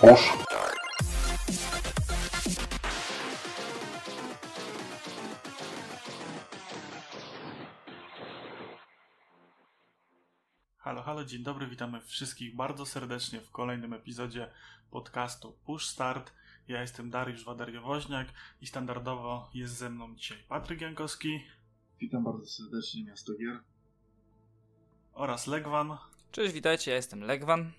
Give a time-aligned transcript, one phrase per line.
[0.00, 0.30] Push.
[10.76, 14.50] Halo, halo, dzień dobry, witamy wszystkich bardzo serdecznie w kolejnym epizodzie
[14.90, 16.32] podcastu Push Start.
[16.68, 18.28] Ja jestem Dariusz Wadariowoźniak
[18.60, 21.40] i standardowo jest ze mną dzisiaj Patryk Jankowski
[22.00, 23.60] Witam bardzo serdecznie, Miasto Gier.
[25.12, 25.96] oraz Legwan.
[26.32, 27.72] Cześć, witajcie, ja jestem Legwan.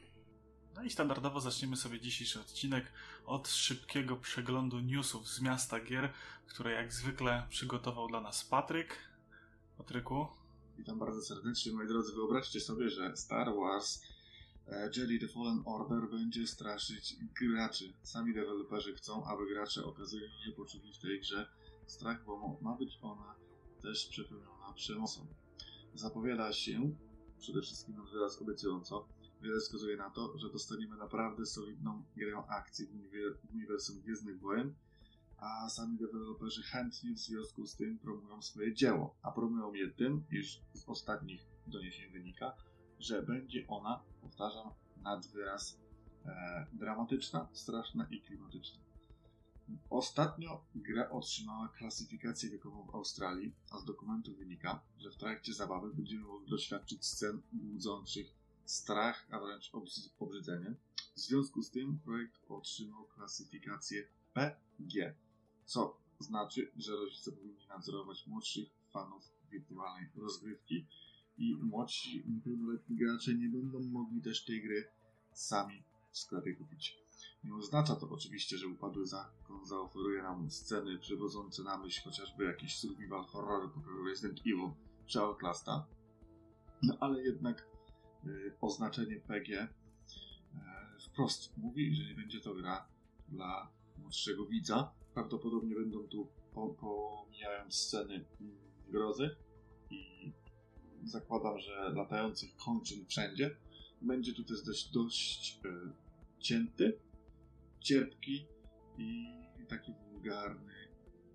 [0.80, 2.92] No i standardowo zaczniemy sobie dzisiejszy odcinek
[3.26, 6.14] od szybkiego przeglądu newsów z miasta gier,
[6.48, 8.98] które jak zwykle przygotował dla nas Patryk.
[9.78, 10.28] Patryku,
[10.78, 12.14] Witam bardzo serdecznie, moi drodzy.
[12.14, 14.02] Wyobraźcie sobie, że Star Wars
[14.68, 17.94] e, Jedi The Fallen Order będzie straszyć graczy.
[18.04, 21.50] Sami deweloperzy chcą, aby gracze okazali nie poczuli w tej grze
[21.88, 23.36] strach, bo ma być ona
[23.82, 25.28] też przepełniona przemocą.
[25.94, 26.96] Zapowiada się,
[27.40, 29.08] przede wszystkim wyraz obiecująco,
[29.42, 34.40] wiele wskazuje na to, że dostaniemy naprawdę solidną grę akcji w uniwer- w uniwersum Gwiezdnych
[34.40, 34.74] Wojen,
[35.38, 39.16] a sami deweloperzy chętnie w związku z tym promują swoje dzieło.
[39.22, 42.54] A promują je tym, iż z ostatnich doniesień wynika,
[43.00, 45.80] że będzie ona, powtarzam, nad wyraz
[46.26, 48.80] e, dramatyczna, straszna i klimatyczna.
[49.90, 55.94] Ostatnio gra otrzymała klasyfikację wiekową w Australii, a z dokumentu wynika, że w trakcie zabawy
[55.94, 58.39] będziemy mogli doświadczyć scen budzących
[58.70, 59.72] strach, a wręcz
[60.20, 60.76] obrzydzenie.
[61.16, 65.16] W związku z tym projekt otrzymał klasyfikację PG,
[65.66, 70.86] co znaczy, że rodzice powinni nadzorować młodszych fanów wirtualnej rozgrywki
[71.38, 74.88] i młodsi niepełnoletni gracze nie będą mogli też tej gry
[75.34, 76.98] sami w sklepie kupić.
[77.44, 82.80] Nie oznacza to oczywiście, że upadły zakon zaoferuje nam sceny przywodzące na myśl chociażby jakiś
[82.80, 84.72] survival horror pokroju Resident Evil
[85.06, 85.88] czy Outlasta,
[86.84, 87.69] no ale jednak
[88.62, 89.68] oznaczenie PG y,
[91.00, 92.88] wprost mówi, że nie będzie to gra
[93.30, 94.92] dla młodszego widza.
[95.14, 98.58] Prawdopodobnie będą tu po, pomijając sceny mm,
[98.90, 99.36] grozy
[99.90, 100.32] i
[101.04, 103.56] zakładam, że latających kończyn wszędzie.
[104.02, 105.70] Będzie tu też dość, dość y,
[106.40, 107.00] cięty,
[107.80, 108.46] cierpki
[108.98, 109.34] i
[109.70, 110.74] taki wulgarny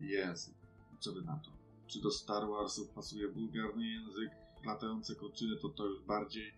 [0.01, 0.55] język.
[1.01, 1.51] Co wy na to?
[1.87, 4.31] Czy do Star Warsów pasuje wulgarny język?
[4.65, 6.53] Latające kończyny to to już bardziej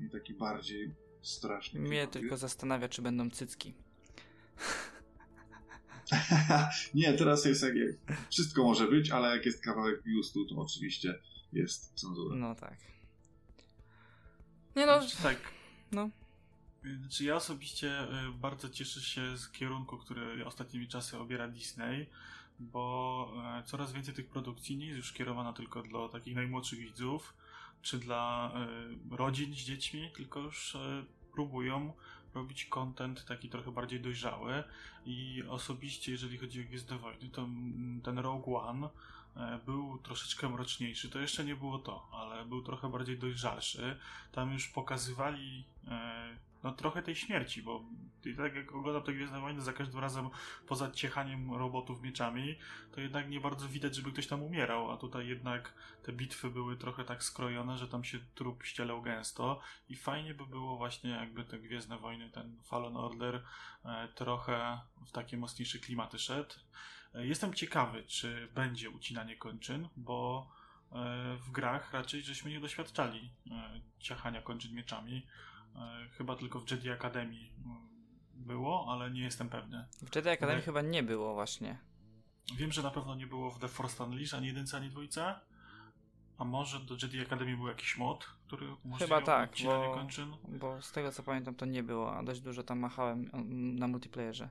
[0.00, 1.80] i taki bardziej straszny.
[1.80, 3.74] Mnie klimat tylko zastanawia, czy będą cycki.
[6.94, 7.96] nie, teraz jest jak, jak
[8.30, 11.18] wszystko może być, ale jak jest kawałek biustu, to oczywiście
[11.52, 12.36] jest cenzura.
[12.36, 12.76] No tak.
[14.76, 15.38] Nie no, Znaczy tak,
[15.92, 16.10] no.
[17.00, 22.06] Znaczy ja osobiście y, bardzo cieszę się z kierunku, który ostatnimi czasy obiera Disney,
[22.60, 27.34] bo e, coraz więcej tych produkcji nie jest już kierowana tylko dla takich najmłodszych widzów,
[27.82, 28.52] czy dla
[29.10, 31.92] e, rodzin z dziećmi, tylko już e, próbują
[32.34, 34.64] robić content taki trochę bardziej dojrzały
[35.06, 37.48] i osobiście, jeżeli chodzi o Gwiezdne Wojny, to
[38.04, 38.88] ten Rogue One
[39.36, 41.10] e, był troszeczkę mroczniejszy.
[41.10, 43.96] To jeszcze nie było to, ale był trochę bardziej dojrzalszy.
[44.32, 45.64] Tam już pokazywali
[46.62, 47.84] no trochę tej śmierci, bo
[48.36, 50.30] tak jak oglądam te Gwiezdne Wojny, za każdym razem
[50.66, 52.58] poza ciechaniem robotów mieczami,
[52.92, 56.76] to jednak nie bardzo widać, żeby ktoś tam umierał, a tutaj jednak te bitwy były
[56.76, 61.44] trochę tak skrojone, że tam się trup ścielał gęsto i fajnie by było właśnie jakby
[61.44, 63.42] te Gwiezdne Wojny, ten Fallen Order
[63.84, 66.54] e, trochę w takie mocniejsze klimaty szedł.
[67.14, 70.50] E, Jestem ciekawy, czy będzie ucinanie kończyn, bo
[70.92, 73.30] e, w grach raczej żeśmy nie doświadczali
[73.98, 75.26] ciachania kończyn mieczami.
[75.76, 77.36] E, Chyba tylko w Jedi Academy
[78.34, 79.84] było, ale nie jestem pewny.
[80.02, 80.64] W Jedi Academy Tak.
[80.64, 81.78] chyba nie było właśnie.
[82.56, 85.34] Wiem, że na pewno nie było w The Force Unleashed ani jedynce, ani dwójce.
[86.38, 88.66] A może do Jedi Academy był jakiś mod, który
[88.98, 90.32] Chyba tak, bo- kończyn?
[90.48, 93.88] Bo z tego co pamiętam to nie było, a dość dużo tam machałem mm, na
[93.88, 94.48] multiplayerze.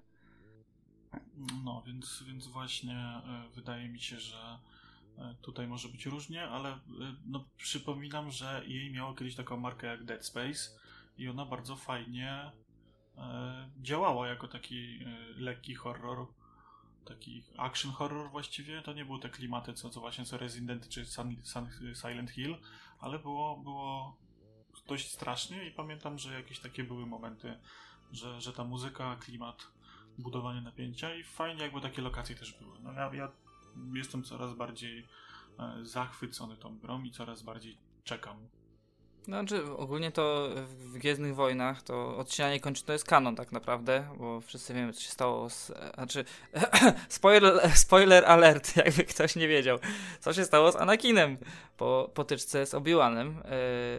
[1.64, 4.60] No, więc, więc właśnie e, wydaje mi się, że
[5.18, 6.78] e, tutaj może być różnie, ale e,
[7.26, 10.70] no, przypominam, że jej miało kiedyś taką markę jak Dead Space
[11.20, 12.52] i ona bardzo fajnie
[13.18, 16.28] e, działała jako taki e, lekki horror,
[17.06, 18.82] taki action horror właściwie.
[18.82, 21.06] To nie były te klimaty, co, co właśnie co Resident czy
[21.96, 22.58] Silent Hill,
[23.00, 24.18] ale było, było
[24.88, 27.60] dość strasznie i pamiętam, że jakieś takie były momenty,
[28.12, 29.68] że, że ta muzyka, klimat
[30.18, 32.80] budowanie napięcia i fajnie jakby takie lokacje też były.
[32.80, 33.32] No ja, ja
[33.94, 35.08] jestem coraz bardziej
[35.60, 38.48] e, zachwycony tą grą i coraz bardziej czekam.
[39.30, 44.42] Znaczy, ogólnie to w Gwiezdnych Wojnach to odcinanie kończy to jest kanon tak naprawdę, bo
[44.42, 45.72] wszyscy wiemy, co się stało z...
[45.94, 46.26] Znaczy,
[47.10, 49.78] spoiler, spoiler alert, jakby ktoś nie wiedział.
[50.20, 51.38] Co się stało z Anakinem
[51.78, 53.34] po potyczce z Obi-Wanem,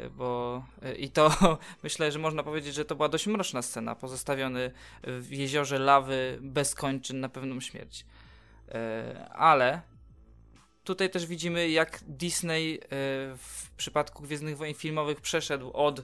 [0.02, 0.62] yy, bo...
[0.82, 1.30] Yy, I to
[1.82, 4.72] myślę, że można powiedzieć, że to była dość mroczna scena, pozostawiony
[5.02, 8.06] w jeziorze lawy bez kończyn na pewną śmierć.
[8.68, 8.74] Yy,
[9.28, 9.82] ale
[10.90, 12.86] tutaj też widzimy, jak Disney e,
[13.36, 16.02] w przypadku Gwiezdnych Wojen filmowych przeszedł od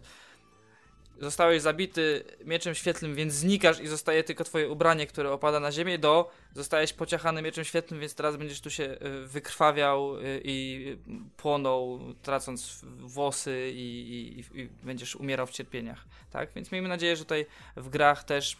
[1.20, 5.98] zostałeś zabity mieczem świetlnym, więc znikasz i zostaje tylko twoje ubranie, które opada na ziemię,
[5.98, 10.96] do zostajesz pociachany mieczem świetlnym, więc teraz będziesz tu się e, wykrwawiał e, i
[11.36, 16.52] płonął, tracąc włosy i, i, i będziesz umierał w cierpieniach, tak?
[16.54, 17.46] Więc miejmy nadzieję, że tutaj
[17.76, 18.56] w grach też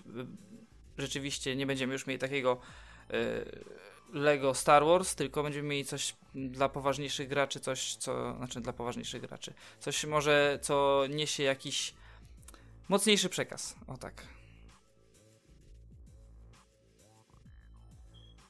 [0.98, 2.60] rzeczywiście nie będziemy już mieli takiego
[4.12, 9.20] Lego Star Wars, tylko będziemy mieli coś dla poważniejszych graczy, coś co, znaczy dla poważniejszych
[9.22, 11.94] graczy, coś może co niesie jakiś
[12.88, 14.26] mocniejszy przekaz, o tak.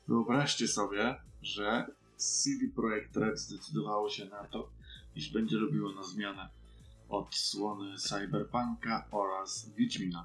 [0.09, 1.87] Wyobraźcie sobie, że
[2.17, 4.71] CD Projekt Red zdecydowało się na to,
[5.15, 6.49] iż będzie robiło na zmianę
[7.09, 10.25] odsłony Cyberpunka oraz Wiedźmina.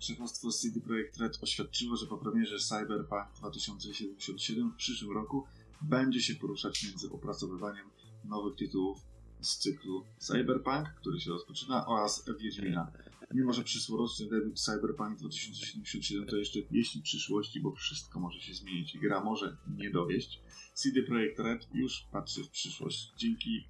[0.00, 5.44] Szefostwo CD Projekt Red oświadczyło, że po premierze Cyberpunk 2077 w przyszłym roku
[5.82, 7.90] będzie się poruszać między opracowywaniem
[8.24, 8.98] nowych tytułów
[9.40, 12.92] z cyklu Cyberpunk, który się rozpoczyna, oraz Wiedźmina.
[13.34, 18.94] Mimo, że przyszłoroczny debiut Cyberpunk 2077 to jeszcze pieśń przyszłości, bo wszystko może się zmienić
[18.94, 20.40] i gra może nie dowieść,
[20.74, 23.12] CD Projekt Red już patrzy w przyszłość.
[23.16, 23.64] Dzięki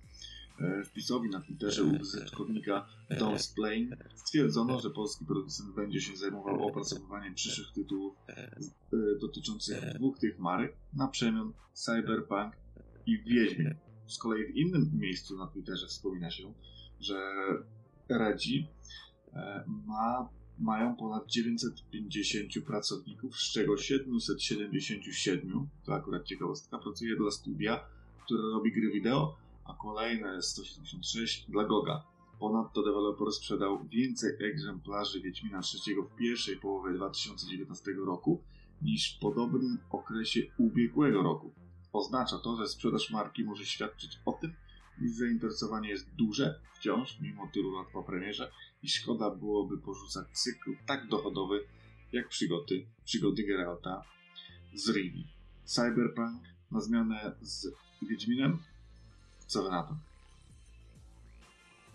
[0.84, 7.72] wpisowi na Twitterze użytkownika Don't Plain stwierdzono, że polski producent będzie się zajmował opracowywaniem przyszłych
[7.72, 8.50] tytułów e,
[9.20, 12.56] dotyczących dwóch tych marek, na przemian Cyberpunk
[13.06, 13.74] i Wiedźmin.
[14.06, 16.54] Z kolei w innym miejscu na Twitterze wspomina się,
[17.00, 17.32] że
[18.08, 18.68] Redzi
[19.32, 20.28] e, ma,
[20.58, 27.84] mają ponad 950 pracowników, z czego 777, to akurat ciekawostka, pracuje dla studia,
[28.24, 29.36] które robi gry wideo,
[29.70, 32.02] a kolejne 176 dla Goga.
[32.38, 38.42] Ponadto deweloper sprzedał więcej egzemplarzy Wiedźmina III w pierwszej połowie 2019 roku
[38.82, 41.52] niż w podobnym okresie ubiegłego roku.
[41.92, 44.52] Oznacza to, że sprzedaż marki może świadczyć o tym,
[45.02, 48.52] iż zainteresowanie jest duże wciąż, mimo tylu lat po premierze
[48.82, 51.64] i szkoda byłoby porzucać cykl tak dochodowy
[52.12, 54.04] jak przygody, przygody Geralta
[54.74, 55.26] z Rivi.
[55.64, 57.66] Cyberpunk na zmianę z
[58.02, 58.58] Wiedźminem
[59.50, 59.94] co wy na to?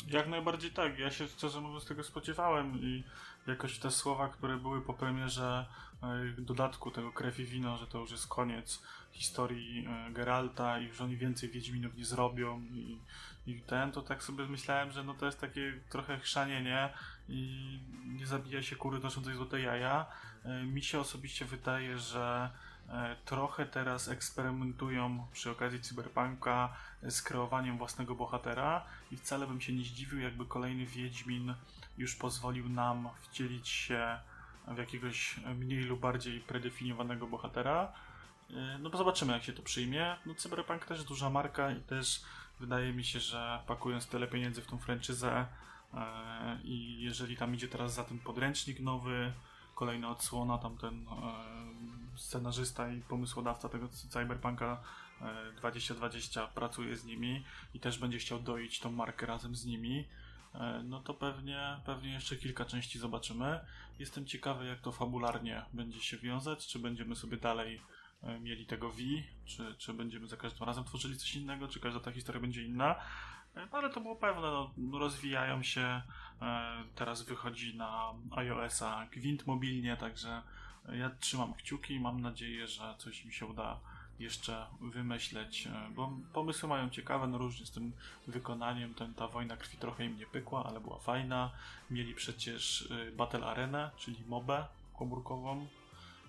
[0.08, 1.00] Jak najbardziej tak.
[1.00, 3.04] Ja się szczerze mówiąc tego spodziewałem i
[3.48, 5.66] jakoś te słowa, które były po premierze
[6.04, 8.82] e, dodatku tego Krew i Wino, że to już jest koniec
[9.12, 13.00] historii e, Geralta i że oni więcej Wiedźminów nie zrobią i,
[13.48, 16.94] i ten, to tak sobie myślałem, że no to jest takie trochę chrzanienie
[17.30, 20.06] i nie zabija się kury noszącej złote jaja.
[20.46, 22.50] E, mi się osobiście wydaje, że
[23.26, 29.84] trochę teraz eksperymentują przy okazji Cyberpunka z kreowaniem własnego bohatera i wcale bym się nie
[29.84, 31.56] zdziwił, jakby kolejny Wiedźmin
[31.98, 34.20] już pozwolił nam wcielić się
[34.68, 37.94] w jakiegoś mniej lub bardziej predefiniowanego bohatera.
[38.50, 40.16] E, no bo zobaczymy, jak się to przyjmie.
[40.26, 42.22] No Cyberpunk też duża marka i też
[42.60, 45.46] wydaje mi się, że pakując tyle pieniędzy w tą franczyzę
[45.94, 49.34] e, i jeżeli tam idzie teraz za ten podręcznik nowy,
[49.76, 51.12] kolejna odsłona, tamten e,
[52.16, 54.84] scenarzysta i pomysłodawca tego Cyberpunka
[55.22, 60.08] e, 2020 pracuje z nimi i też będzie chciał doić tą markę razem z nimi,
[60.54, 63.60] e, no to pewnie, pewnie jeszcze kilka części zobaczymy.
[64.00, 67.82] Jestem ciekawy, jak to fabularnie będzie się wiązać, czy będziemy sobie dalej
[68.24, 68.98] e, mieli tego V,
[69.46, 72.96] czy, czy będziemy za każdym razem tworzyli coś innego, czy każda ta historia będzie inna.
[73.58, 76.02] E, ale to było pewne, no, rozwijają się,
[76.42, 80.42] e, teraz wychodzi na iOS-a Gwint mobilnie, także
[80.94, 83.80] ja trzymam kciuki i mam nadzieję, że coś mi się uda
[84.20, 87.92] jeszcze wymyśleć, e, bo pomysły mają ciekawe, no różnie z tym
[88.28, 91.52] wykonaniem, ten, ta wojna krwi trochę im nie pykła, ale była fajna.
[91.90, 94.66] Mieli przecież Battle Arena, czyli mobę
[94.98, 95.68] komórkową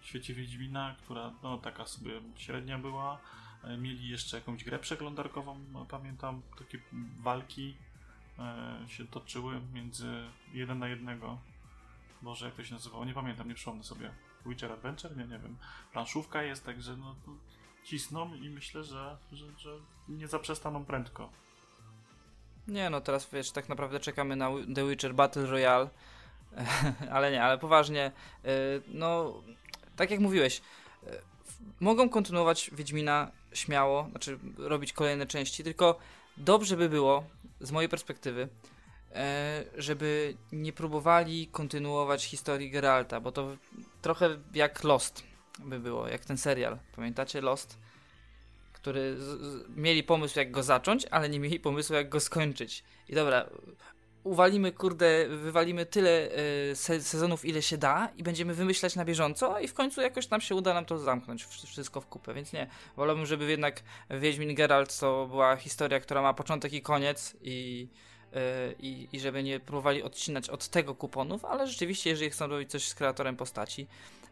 [0.00, 3.18] w świecie Wiedźmina, która no taka sobie średnia była.
[3.64, 6.78] E, mieli jeszcze jakąś grę przeglądarkową, no, pamiętam, takie
[7.18, 7.74] walki
[8.38, 11.38] e, się toczyły między jeden na jednego.
[12.22, 13.04] Boże, jak to się nazywało?
[13.04, 14.10] Nie pamiętam, nie przypomnę sobie.
[14.48, 15.16] Witcher Adventure?
[15.16, 15.56] Nie, nie wiem.
[15.92, 17.32] Planszówka jest, także no, no
[17.84, 19.70] cisną i myślę, że, że, że
[20.08, 21.30] nie zaprzestaną prędko.
[22.68, 25.88] Nie, no teraz wiesz, tak naprawdę czekamy na The Witcher Battle Royale,
[27.12, 28.12] ale nie, ale poważnie,
[28.44, 28.50] e,
[28.88, 29.34] no
[29.96, 30.62] tak jak mówiłeś,
[31.80, 35.98] mogą kontynuować Wiedźmina śmiało, znaczy robić kolejne części, tylko
[36.36, 37.24] dobrze by było,
[37.60, 38.48] z mojej perspektywy,
[39.12, 43.56] e, żeby nie próbowali kontynuować historii Geralta, bo to
[44.06, 45.22] trochę jak Lost
[45.58, 46.78] by było, jak ten serial.
[46.96, 47.78] Pamiętacie Lost?
[48.72, 52.84] Który z, z, mieli pomysł jak go zacząć, ale nie mieli pomysłu jak go skończyć.
[53.08, 53.46] I dobra,
[54.24, 56.28] uwalimy, kurde, wywalimy tyle
[56.70, 60.30] y, se sezonów, ile się da i będziemy wymyślać na bieżąco i w końcu jakoś
[60.30, 62.66] nam się uda nam to zamknąć, wszystko w kupę, więc nie.
[62.96, 67.88] Wolałbym, żeby jednak Wiedźmin Geralt to była historia, która ma początek i koniec i,
[68.80, 72.88] i, i żeby nie próbowali odcinać od tego kuponów, ale rzeczywiście, jeżeli chcą robić coś
[72.88, 73.86] z kreatorem postaci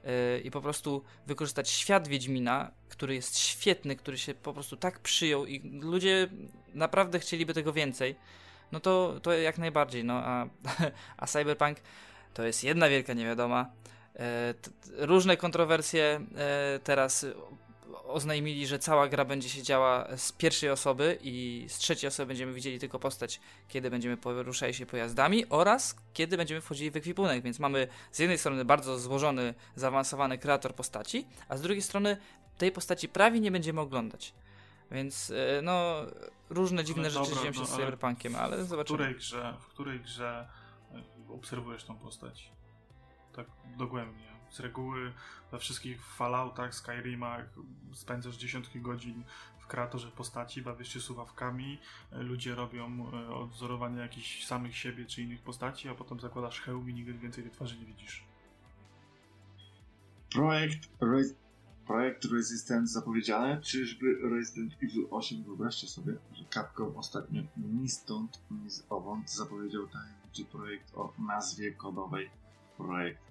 [0.05, 4.99] y, i po prostu wykorzystać świat Wiedźmina, który jest świetny, który się po prostu tak
[4.99, 6.29] przyjął i ludzie
[6.75, 8.17] naprawdę chcieliby tego więcej,
[8.73, 10.47] no to, to jak najbardziej, no a,
[11.17, 11.79] a Cyberpunk
[12.35, 13.71] to jest jedna wielka niewiadoma.
[14.17, 14.55] E,
[14.97, 17.27] różne kontrowersje e, teraz
[18.07, 22.53] oznajmili, że cała gra będzie się działa z pierwszej osoby i z trzeciej osoby będziemy
[22.53, 27.59] widzieli tylko postać, kiedy będziemy poruszali się pojazdami oraz kiedy będziemy wchodzili w ekwipunek, więc
[27.59, 32.17] mamy z jednej strony bardzo złożony, zaawansowany kreator postaci, a z drugiej strony
[32.59, 34.35] tej postaci prawie nie będziemy oglądać.
[34.91, 35.97] Więc e, no,
[36.51, 38.97] różne dziwne rzeczy dzieją się no, z Cyberpunkiem, ale zobaczymy.
[38.97, 40.49] W której grze, w której grze
[40.93, 42.53] e, obserwujesz tą postać?
[43.33, 43.47] Tak
[43.77, 44.34] dogłębnie.
[44.55, 45.13] Z reguły
[45.53, 47.45] we wszystkich Falloutach, Skyrimach
[47.93, 49.25] spędzasz dziesiątki godzin
[49.59, 51.79] w kreatorze postaci, bawisz się suwawkami,
[52.13, 56.95] e, ludzie robią odwzorowanie jakichś samych siebie czy innych postaci, a potem zakładasz hełm i
[56.95, 58.25] nigdy więcej tej twarzy nie widzisz.
[60.31, 60.89] Projekt
[61.87, 68.71] Projekt Resistance zapowiedziany, czyżby Resident Evil 8, wyobraźcie sobie, że Capcom ostatnio ni stąd, ni
[68.71, 72.31] z owąd zapowiedział tajemniczy projekt o nazwie kodowej
[72.77, 73.24] Projekt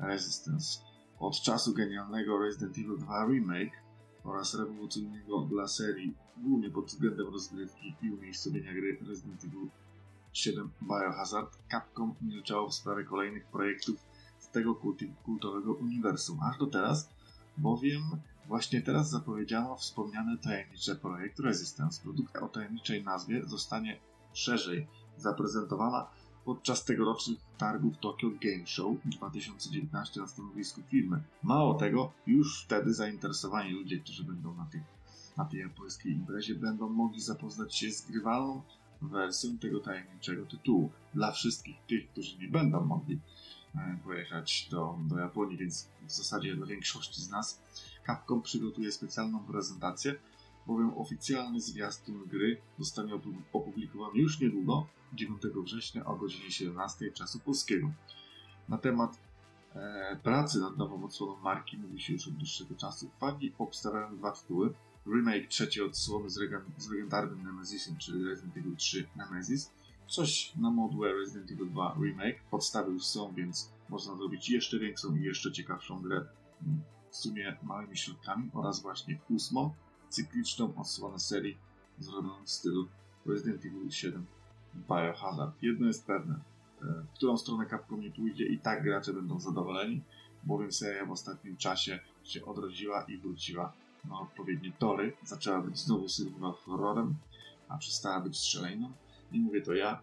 [0.00, 0.80] Resistance.
[1.18, 3.76] Od czasu genialnego Resident Evil 2 Remake
[4.24, 9.68] oraz rewolucyjnego dla serii, głównie pod względem rozgrywki i umiejscowienia gry Resident Evil
[10.32, 14.06] 7 Biohazard, Capcom milczało w sprawie kolejnych projektów
[14.38, 14.74] z tego
[15.24, 16.38] kultowego uniwersum.
[16.42, 17.08] Aż do teraz
[17.56, 18.02] bowiem
[18.46, 22.02] właśnie teraz zapowiedziano wspomniany tajemniczy projekt Resistance.
[22.02, 24.00] Produkcja o tajemniczej nazwie zostanie
[24.32, 26.10] szerzej zaprezentowana
[26.44, 31.22] podczas tegorocznych targów Tokyo Game Show 2019 na stanowisku firmy.
[31.42, 34.82] Mało tego, już wtedy zainteresowani ludzie, którzy będą na, tych,
[35.36, 38.62] na tej japońskiej imprezie, będą mogli zapoznać się z grywalną
[39.02, 40.90] wersją tego tajemniczego tytułu.
[41.14, 43.20] Dla wszystkich tych, którzy nie będą mogli
[43.74, 47.62] E, pojechać do, do Japonii, więc w zasadzie dla większości z nas
[48.06, 50.14] Capcom przygotuje specjalną prezentację,
[50.66, 53.12] bowiem oficjalny zwiastun gry zostanie
[53.52, 57.90] opublikowany już niedługo, 9 września o godzinie 17 czasu polskiego.
[58.68, 59.18] Na temat
[59.74, 63.10] e, pracy nad nową odsłoną marki mówi się już od dłuższego czasu.
[63.20, 64.74] Fani obstawiają dwa tytuły.
[65.06, 66.38] Remake trzeciej odsłony z,
[66.76, 69.70] z legendarnym Nemesisem, czyli Resident Evil 3 Nemesis
[70.10, 72.42] Coś na modłę Resident Evil 2 Remake.
[72.50, 76.24] Podstawy już są, więc można zrobić jeszcze większą i jeszcze ciekawszą grę
[77.10, 79.74] w sumie małymi środkami oraz właśnie ósmą,
[80.10, 81.58] cykliczną odsłonę serii
[81.98, 82.88] zrobioną w stylu
[83.26, 84.26] Resident Evil 7
[84.74, 85.62] Biohazard.
[85.62, 86.34] Jedno jest pewne,
[86.82, 90.02] e, w którą stronę Capcom nie pójdzie i tak gracze będą zadowoleni,
[90.44, 93.72] bowiem seria w ostatnim czasie się odrodziła i wróciła
[94.04, 95.12] na odpowiednie tory.
[95.24, 97.14] Zaczęła być znowu survival horrorem,
[97.68, 98.92] a przestała być strzelejną
[99.32, 100.00] i mówię to ja,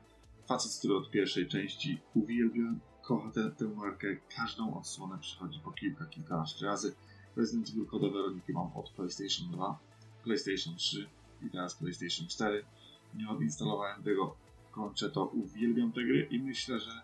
[0.48, 6.06] facet, który od pierwszej części uwielbia, kocha tę, tę markę, każdą odsłonę przychodzi po kilka,
[6.06, 6.96] kilkanaście razy.
[7.36, 9.80] Resident Evil kodowe rodniki mam od PlayStation 2,
[10.28, 11.08] PlayStation 3
[11.42, 12.66] i teraz PlayStation 4.
[13.14, 14.36] Nie odinstalowałem tego,
[14.72, 17.02] kończę to, uwielbiam te gry i myślę, że,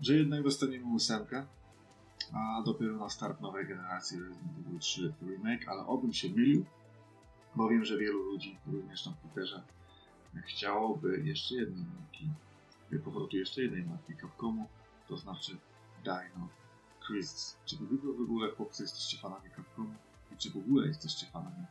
[0.00, 1.46] że jednak dostaniemy ósemkę,
[2.32, 6.64] a dopiero na start nowej generacji Resident Evil 3 Remake, ale obym się mylił,
[7.56, 9.62] bo wiem, że wielu ludzi, również na Twitterze,
[10.46, 12.30] chciałoby jeszcze jednej marki,
[13.04, 14.68] powrotu jeszcze jednej marki Capcomu,
[15.08, 15.56] to znaczy
[16.04, 16.48] Dino
[17.06, 17.56] Crisis.
[17.64, 19.94] Czy wy w ogóle chłopcy jesteście fanami Capcomu
[20.38, 21.64] czy w ogóle jesteście fanami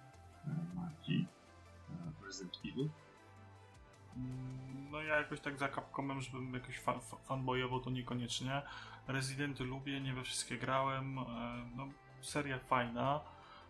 [0.48, 1.28] e, marki
[1.90, 2.90] e, Resident Evil?
[4.92, 8.62] No ja jakoś tak za Capcomem, żebym jakoś fa fanboyował, to niekoniecznie.
[9.08, 11.20] Residenty lubię, nie we wszystkie grałem.
[11.20, 11.24] E,
[11.76, 11.88] no,
[12.22, 13.22] seria fajna.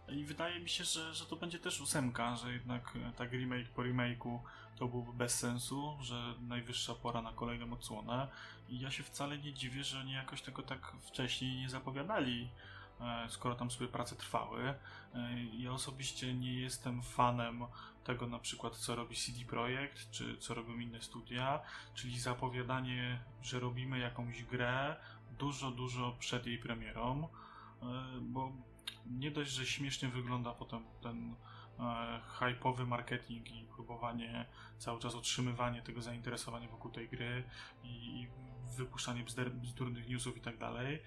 [0.10, 3.82] I wydaje mi się, że, że to będzie też ósemka, że jednak tak remake po
[3.82, 4.40] remake'u
[4.76, 8.28] to byłoby bez sensu, że najwyższa pora na kolejną odsłonę.
[8.70, 12.50] I ja się wcale nie dziwię, że oni jakoś tego tak wcześniej nie zapowiadali,
[13.30, 14.62] skoro tam sobie prace trwały.
[14.64, 14.76] E,
[15.58, 17.66] ja osobiście nie jestem fanem
[18.04, 21.60] tego na przykład, co robi CD Projekt, czy co robią inne studia,
[21.94, 24.96] czyli zapowiadanie, że robimy jakąś grę
[25.40, 27.28] dużo, dużo przed jej premierą,
[27.82, 27.86] e,
[28.22, 28.52] bo
[29.06, 31.36] nie dość, że śmiesznie wygląda potem ten
[32.40, 34.46] hype'owy marketing i próbowanie
[34.78, 37.44] cały czas utrzymywanie tego zainteresowania wokół tej gry
[37.84, 38.28] i
[38.78, 41.02] wypuszczanie bzdurnych newsów i tak dalej,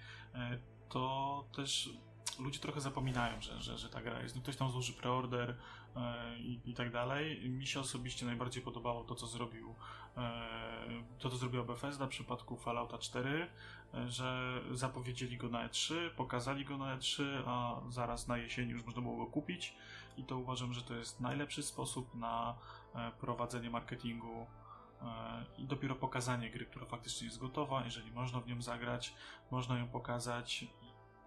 [0.95, 1.91] to też
[2.39, 4.37] ludzie trochę zapominają, że, że, że ta gra jest.
[4.37, 5.57] No ktoś tam złoży preorder
[5.97, 7.51] e, i, i tak dalej.
[7.51, 9.75] Mi się osobiście najbardziej podobało to, co zrobił
[10.17, 13.51] e, to, co zrobiła Bethesda w przypadku Fallouta 4,
[13.95, 18.85] e, że zapowiedzieli go na E3, pokazali go na E3, a zaraz na jesieni już
[18.85, 19.77] można było go kupić
[20.17, 22.55] i to uważam, że to jest najlepszy sposób na
[22.95, 24.47] e, prowadzenie marketingu
[25.03, 29.15] e, i dopiero pokazanie gry, która faktycznie jest gotowa, jeżeli można w nią zagrać,
[29.51, 30.67] można ją pokazać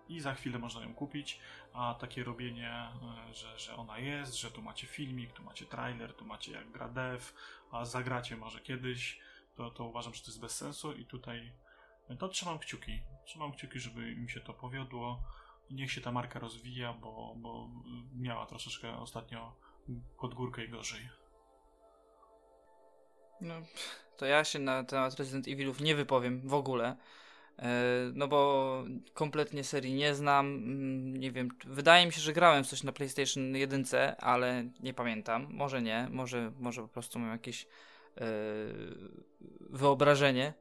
[0.09, 1.39] i za chwilę można ją kupić,
[1.73, 6.13] a takie robienie, e, że, że ona jest, że tu macie filmik, tu macie trailer,
[6.13, 7.25] tu macie jak gra dev,
[7.71, 9.19] a zagracie może kiedyś,
[9.55, 11.51] to, to uważam, że to jest bez sensu i tutaj
[12.15, 13.01] to trzymam kciuki.
[13.25, 15.23] Trzymam kciuki, żeby im się to powiodło.
[15.71, 17.69] Niech się ta marka rozwija, bo, bo
[18.15, 19.55] miała troszeczkę ostatnio
[20.19, 21.09] pod górkę i gorzej.
[23.41, 23.53] No,
[24.17, 26.97] to ja się na temat Resident Evilów nie wypowiem w ogóle.
[27.59, 28.83] E, no bo
[29.13, 33.55] kompletnie serii nie znam, mm, nie wiem, wydaje mi się, że grałem coś na PlayStation
[33.55, 33.83] 1,
[34.19, 37.67] ale nie pamiętam, może nie, może, może po prostu mam jakieś e,
[39.69, 40.53] wyobrażenie,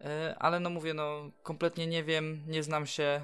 [0.00, 3.20] e, ale no mówię, no kompletnie nie wiem, nie znam się,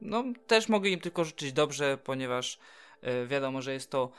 [0.00, 2.58] no też mogę im tylko życzyć dobrze, ponieważ
[3.26, 4.10] wiadomo, że jest to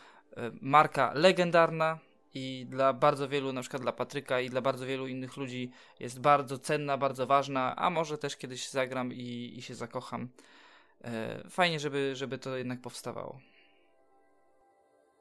[0.61, 1.99] marka legendarna,
[2.37, 6.19] i dla bardzo wielu, na przykład dla Patryka i dla bardzo wielu innych ludzi jest
[6.19, 10.29] bardzo cenna, bardzo ważna, a może też kiedyś zagram i, i się zakocham.
[11.01, 13.39] E, fajnie, żeby, żeby to jednak powstawało.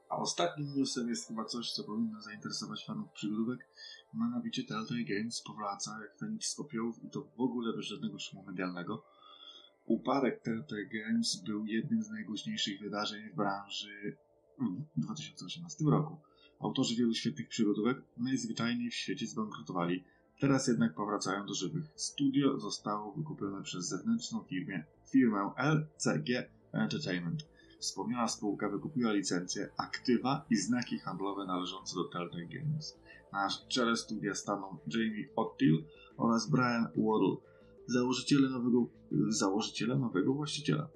[0.09, 3.69] A ostatnim newsem jest chyba coś, co powinno zainteresować fanów przygodówek.
[4.15, 8.43] Mianowicie Telltale Games powraca jak Feniks z popiołów i to w ogóle bez żadnego szumu
[8.43, 9.05] medialnego.
[9.87, 14.17] Upadek Telltale Games był jednym z najgłośniejszych wydarzeń w branży
[14.97, 16.17] w 2018 roku.
[16.61, 20.05] Autorzy wielu świetnych przygodówek najzwyczajniej w świecie zbankrutowali.
[20.41, 21.85] Teraz jednak powracają do żywych.
[21.95, 27.49] Studio zostało wykupione przez zewnętrzną firmę, firmę LCG Entertainment.
[27.79, 32.99] Wspomniana spółka wykupiła licencje, aktywa i znaki handlowe należące do Telltale Games.
[33.33, 35.85] Na czele studia staną Jamie Ottill
[36.17, 37.37] oraz Brian Waddle,
[37.87, 38.87] założyciele nowego,
[39.29, 40.89] założyciele nowego właściciela.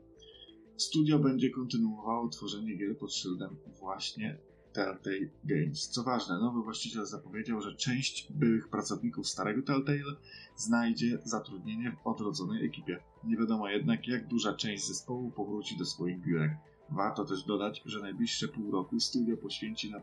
[0.77, 4.39] Studio będzie kontynuowało tworzenie gier pod szyldem właśnie
[4.73, 5.89] Telltale Games.
[5.89, 10.17] Co ważne, nowy właściciel zapowiedział, że część byłych pracowników starego Telltale
[10.57, 13.01] znajdzie zatrudnienie w odrodzonej ekipie.
[13.25, 16.53] Nie wiadomo jednak, jak duża część zespołu powróci do swoich biurek.
[16.91, 20.01] Warto też dodać, że najbliższe pół roku studio poświęci na,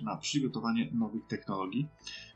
[0.00, 1.88] na przygotowanie nowych technologii.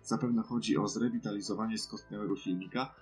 [0.02, 2.94] Zapewne chodzi o zrewitalizowanie skostniałego silnika.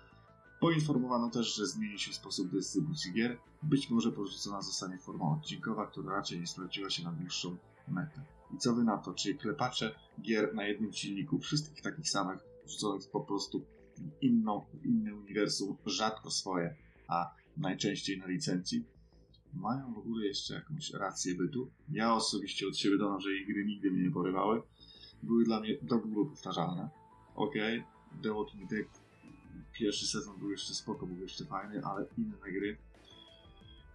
[0.60, 3.38] Poinformowano też, że zmieni się sposób dystrybucji gier.
[3.62, 7.56] Być może porzucona zostanie forma odcinkowa, która raczej nie sprawdziła się na dłuższą
[7.88, 8.35] metę.
[8.54, 9.14] I co wy na to?
[9.14, 13.64] Czyli klepacze gier na jednym silniku, wszystkich takich samych, rzuconych po prostu
[14.20, 16.76] inną, inne uniwersum, rzadko swoje,
[17.08, 18.84] a najczęściej na licencji,
[19.54, 21.70] mają w ogóle jeszcze jakąś rację bytu.
[21.88, 24.62] Ja osobiście od siebie dodam, że ich gry nigdy mnie nie porywały.
[25.22, 26.88] Były dla mnie do bólu powtarzalne.
[27.34, 29.06] Okej, okay, The Walking Dead
[29.72, 32.76] pierwszy sezon był jeszcze spoko, był jeszcze fajny, ale inne gry.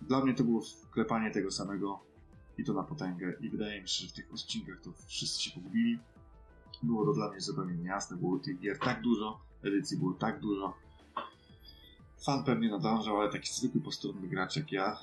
[0.01, 1.99] Dla mnie to było wklepanie tego samego
[2.57, 3.33] i to na potęgę.
[3.41, 5.99] I wydaje mi się, że w tych odcinkach to wszyscy się pogubili.
[6.83, 10.73] Było to dla mnie zupełnie niejasne, było tych gier tak dużo, edycji było tak dużo.
[12.25, 14.97] Fan pewnie nadążał, ale taki zwykły postronny gracz jak ja,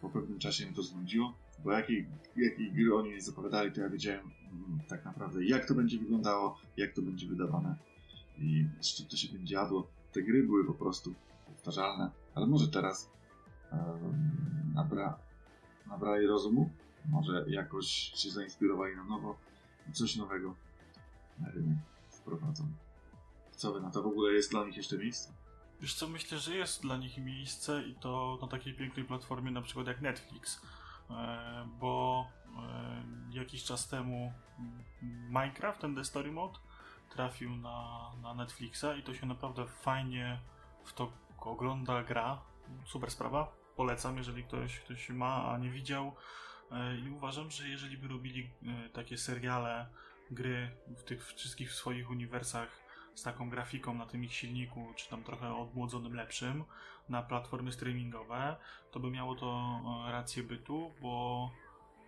[0.00, 1.34] po pewnym czasie mi to znudziło,
[1.64, 2.06] bo jakiej,
[2.36, 6.92] jakiej gry oni zapowiadali, to ja wiedziałem mm, tak naprawdę jak to będzie wyglądało, jak
[6.92, 7.76] to będzie wydawane
[8.38, 9.86] i z czym to się będzie jadło.
[10.12, 11.14] Te gry były po prostu
[11.46, 13.10] powtarzalne, ale może teraz
[13.72, 15.18] um, nabra,
[15.86, 16.70] nabrali rozumu
[17.08, 19.38] może jakoś się zainspirowali na nowo
[19.90, 20.54] i coś nowego
[21.40, 21.78] na rynek
[22.10, 22.64] wprowadzą.
[23.50, 25.32] Co wy na to w ogóle jest dla nich jeszcze miejsce?
[25.80, 29.62] Wiesz co, myślę, że jest dla nich miejsce i to na takiej pięknej platformie na
[29.62, 30.60] przykład jak Netflix,
[31.10, 32.26] e, bo
[32.58, 34.32] e, jakiś czas temu
[35.28, 36.58] Minecraft, ten The Story Mode,
[37.10, 40.40] trafił na, na Netflixa i to się naprawdę fajnie
[40.84, 42.40] w to ogląda, gra.
[42.84, 43.52] Super sprawa.
[43.76, 46.12] Polecam, jeżeli ktoś, ktoś ma, a nie widział.
[46.72, 49.86] E, I uważam, że jeżeli by robili e, takie seriale,
[50.30, 52.80] gry w tych wszystkich swoich uniwersach
[53.14, 56.64] z taką grafiką na tym ich silniku, czy tam trochę odmłodzonym lepszym,
[57.08, 58.56] na platformy streamingowe,
[58.90, 61.50] to by miało to e, rację bytu, bo,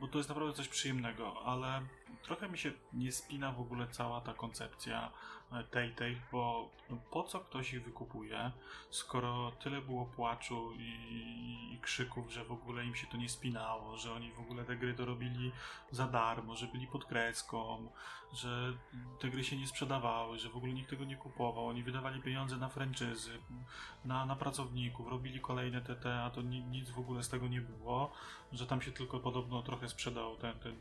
[0.01, 1.87] bo to jest naprawdę coś przyjemnego, ale
[2.23, 5.11] trochę mi się nie spina w ogóle cała ta koncepcja
[5.53, 6.71] e, Telltale, bo
[7.11, 8.51] po co ktoś ich wykupuje,
[8.91, 13.97] skoro tyle było płaczu i, i krzyków, że w ogóle im się to nie spinało,
[13.97, 15.53] że oni w ogóle te gry to robili
[15.91, 17.89] za darmo, że byli pod kreską,
[18.33, 18.73] że
[19.21, 22.57] te gry się nie sprzedawały, że w ogóle nikt tego nie kupował, oni wydawali pieniądze
[22.57, 23.39] na franczyzy,
[24.05, 27.61] na, na pracowników, robili kolejne TT, a to ni, nic w ogóle z tego nie
[27.61, 28.13] było,
[28.53, 30.77] że tam się tylko podobno trochę sprzedał ten, ten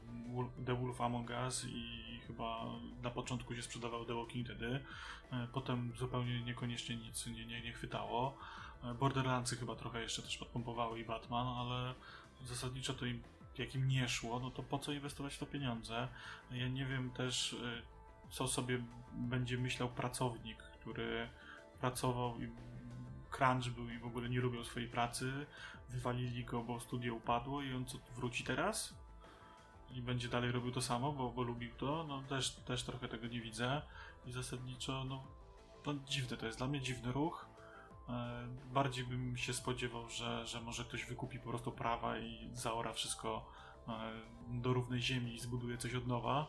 [0.66, 2.66] The Wolf Among Us i chyba
[3.02, 4.82] na początku się sprzedawał The Walking Dead,
[5.54, 8.38] potem zupełnie niekoniecznie nic nie, nie, nie chwytało.
[9.00, 11.94] Borderlandsy chyba trochę jeszcze też podpompowały i Batman, ale
[12.46, 13.24] zasadniczo to im
[13.60, 16.08] jak im nie szło, no to po co inwestować w to pieniądze?
[16.52, 17.82] Ja nie wiem też, y,
[18.30, 21.30] co sobie będzie myślał pracownik, który
[21.82, 22.50] pracował i
[23.32, 25.46] crunch był i w ogóle nie lubił swojej pracy,
[25.90, 28.94] wywalili go, bo studio upadło i on co, wróci teraz?
[29.92, 32.06] I będzie dalej robił to samo, bo, bo lubił to?
[32.08, 33.82] No też, też trochę tego nie widzę
[34.26, 35.24] i zasadniczo, no,
[35.86, 37.46] no dziwne to jest, dla mnie dziwny ruch.
[38.10, 42.94] E, bardziej bym się spodziewał, że, że może ktoś wykupi po prostu prawa i zaora
[42.94, 43.46] wszystko
[43.88, 43.92] e,
[44.48, 46.48] do równej ziemi i zbuduje coś od nowa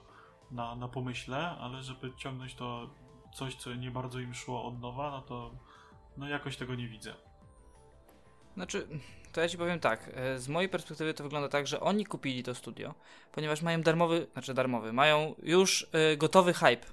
[0.51, 2.91] na, na pomyśle, ale żeby ciągnąć to
[3.35, 5.51] coś, co nie bardzo im szło od nowa, no to
[6.17, 7.15] no jakoś tego nie widzę.
[8.55, 8.87] Znaczy,
[9.33, 12.43] to ja ci powiem tak, e, z mojej perspektywy to wygląda tak, że oni kupili
[12.43, 12.95] to studio,
[13.33, 16.87] ponieważ mają darmowy, znaczy darmowy, mają już y, gotowy hype.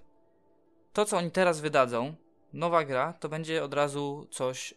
[0.93, 2.15] To, co oni teraz wydadzą,
[2.53, 4.71] nowa gra, to będzie od razu coś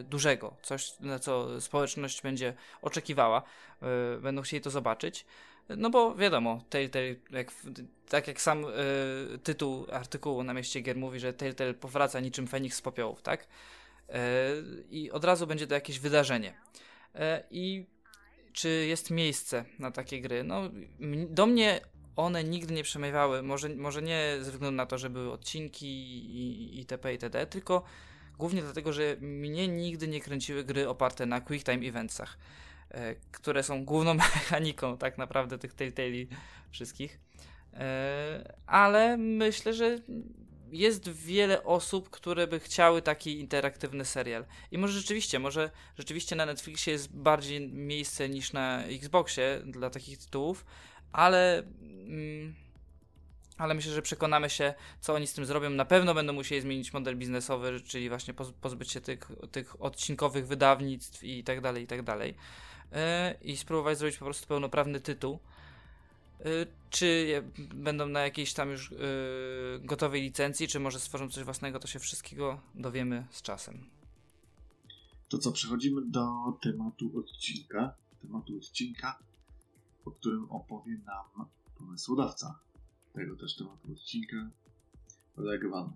[0.00, 3.42] y, dużego, coś na co społeczność będzie oczekiwała,
[4.20, 5.26] będą chcieli to zobaczyć.
[5.68, 7.52] No bo wiadomo, Telltale, jak,
[8.08, 12.76] tak jak sam y, tytuł artykułu na mieście gier mówi, że Telltale powraca niczym Feniks
[12.76, 13.46] z popiołów, tak?
[14.08, 16.54] Y, I od razu będzie to jakieś wydarzenie.
[17.14, 17.18] Y,
[17.50, 17.86] I
[18.52, 20.44] czy jest miejsce na takie gry?
[20.44, 20.70] No,
[21.28, 21.80] do mnie
[22.16, 26.78] one nigdy nie przemawiały, może, może nie ze względu na to, że były odcinki i,
[26.78, 27.12] itp.
[27.12, 27.82] itd., tylko
[28.38, 32.38] głównie dlatego, że mnie nigdy nie kręciły gry oparte na quick time eventsach,
[32.90, 36.26] e, które są główną mechaniką tak naprawdę tych Telltale
[36.70, 37.20] wszystkich.
[37.74, 39.98] E, ale myślę, że
[40.72, 44.44] jest wiele osób, które by chciały taki interaktywny serial.
[44.70, 50.18] I może rzeczywiście, może rzeczywiście na Netflixie jest bardziej miejsce niż na Xboxie dla takich
[50.18, 50.64] tytułów,
[51.12, 51.58] ale.
[51.58, 52.54] Mm,
[53.58, 55.70] ale myślę, że przekonamy się, co oni z tym zrobią.
[55.70, 61.24] Na pewno będą musieli zmienić model biznesowy, czyli właśnie pozbyć się tych, tych odcinkowych wydawnictw
[61.24, 62.34] i tak dalej, i tak dalej.
[62.92, 65.38] E, I spróbować zrobić po prostu pełnoprawny tytuł.
[66.40, 67.42] E, czy
[67.74, 68.96] będą na jakiejś tam już e,
[69.80, 73.86] gotowej licencji, czy może stworzą coś własnego, to się wszystkiego dowiemy z czasem.
[75.28, 76.28] To co, przechodzimy do
[76.62, 77.94] tematu odcinka.
[78.22, 79.18] Tematu odcinka
[80.06, 81.46] o którym opowie nam
[81.78, 82.58] pomysłodawca
[83.12, 84.50] tego też tematu odcinka,
[85.36, 85.92] Oleg Van.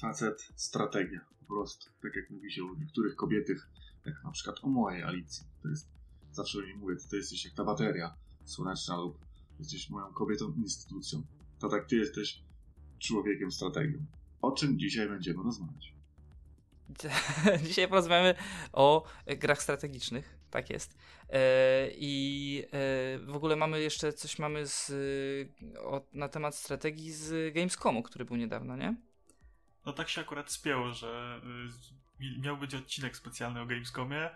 [0.00, 1.20] Facet, strategia.
[1.40, 3.68] Po prostu, tak jak mówi się o niektórych kobietach,
[4.04, 5.46] jak na przykład o mojej Alicji.
[5.62, 5.88] To jest,
[6.32, 9.18] zawsze mi mówię, ty jesteś jak ta bateria słoneczna lub
[9.58, 11.22] jesteś moją kobietą instytucją.
[11.58, 12.42] To tak ty jesteś
[12.98, 13.98] człowiekiem strategią.
[14.42, 15.94] O czym dzisiaj będziemy rozmawiać?
[17.66, 18.34] Dzisiaj porozmawiamy
[18.72, 20.98] o grach strategicznych, tak jest.
[21.28, 24.92] E, I e, w ogóle mamy jeszcze coś mamy z,
[25.78, 28.96] o, na temat strategii z Gamescomu, który był niedawno, nie?
[29.86, 31.40] No tak się akurat spięło, że
[32.40, 34.30] miał być odcinek specjalny o Gamescomie,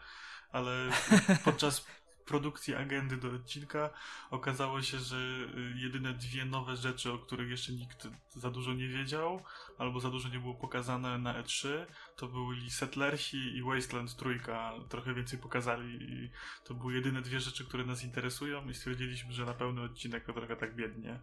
[0.50, 0.90] ale
[1.44, 1.87] podczas
[2.29, 3.91] produkcji agendy do odcinka
[4.31, 8.88] okazało się, że y, jedyne dwie nowe rzeczy, o których jeszcze nikt za dużo nie
[8.88, 9.43] wiedział,
[9.79, 11.69] albo za dużo nie było pokazane na E3,
[12.17, 14.73] to byli Settlersi i Wasteland Trójka.
[14.88, 16.31] Trochę więcej pokazali i
[16.64, 20.33] to były jedyne dwie rzeczy, które nas interesują i stwierdziliśmy, że na pełny odcinek to
[20.33, 21.21] trochę tak biednie.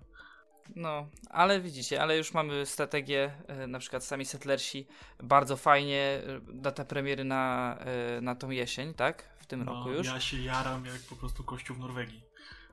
[0.76, 4.88] No, ale widzicie, ale już mamy strategię, e, na przykład sami Settlersi,
[5.24, 7.78] bardzo fajnie, e, data premiery na,
[8.22, 9.35] na tą jesień, tak?
[9.46, 10.08] W tym no, roku już.
[10.08, 12.24] Ja się jaram jak po prostu kościół w Norwegii.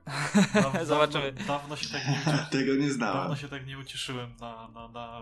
[0.53, 1.31] Dawno, Zobaczymy.
[1.31, 2.45] Dawno, dawno, się tak nie ucieszyłem.
[2.59, 3.17] Tego nie znałem.
[3.17, 5.21] Dawno się tak nie ucieszyłem na, na, na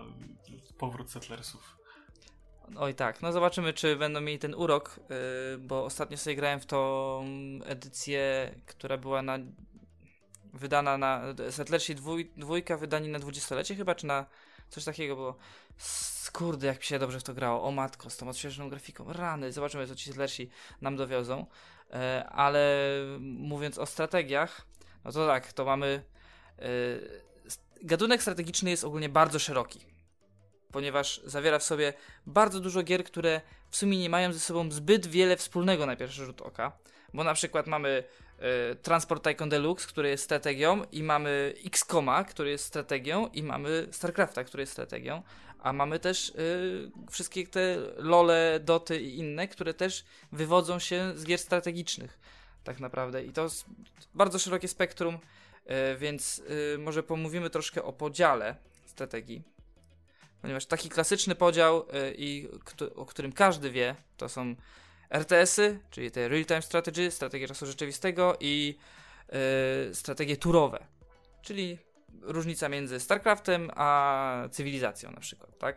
[0.78, 1.76] powrót Settlersów.
[2.76, 6.66] Oj tak, no zobaczymy, czy będą mieli ten urok, yy, bo ostatnio sobie grałem w
[6.66, 7.24] tą
[7.64, 9.38] edycję, która była na
[10.52, 14.26] wydana na Settlersi dwój, dwójka wydani na dwudziestolecie chyba, czy na
[14.72, 15.36] coś takiego było.
[15.78, 17.64] Skurde, jak się dobrze w to grało.
[17.64, 19.12] O matko, z tą odświeżoną grafiką.
[19.12, 21.46] Rany, zobaczymy, co ci Settlersi nam dowiozą.
[21.90, 22.78] E, ale
[23.20, 24.66] mówiąc o strategiach,
[25.04, 26.02] no to tak, to mamy.
[26.58, 26.64] E,
[27.82, 29.80] gatunek strategiczny jest ogólnie bardzo szeroki,
[30.72, 31.92] ponieważ zawiera w sobie
[32.26, 36.24] bardzo dużo gier, które w sumie nie mają ze sobą zbyt wiele wspólnego na pierwszy
[36.24, 36.72] rzut oka,
[37.14, 38.04] bo na przykład mamy
[38.82, 44.44] Transport Tycoon Deluxe, który jest strategią i mamy XCOMa, który jest strategią i mamy StarCrafta,
[44.44, 45.22] który jest strategią,
[45.62, 51.24] a mamy też y, wszystkie te LoLe, Doty i inne, które też wywodzą się z
[51.24, 52.18] gier strategicznych
[52.64, 53.64] tak naprawdę i to jest
[54.14, 56.42] bardzo szerokie spektrum, y, więc
[56.74, 59.42] y, może pomówimy troszkę o podziale strategii.
[60.42, 62.48] Ponieważ taki klasyczny podział, i,
[62.96, 64.54] o którym każdy wie, to są
[65.12, 68.78] RTS-y, czyli te real-time strategy, strategie czasu rzeczywistego i
[69.88, 70.86] yy, strategie turowe,
[71.42, 71.78] czyli
[72.22, 75.76] różnica między StarCraftem a cywilizacją na przykład, tak?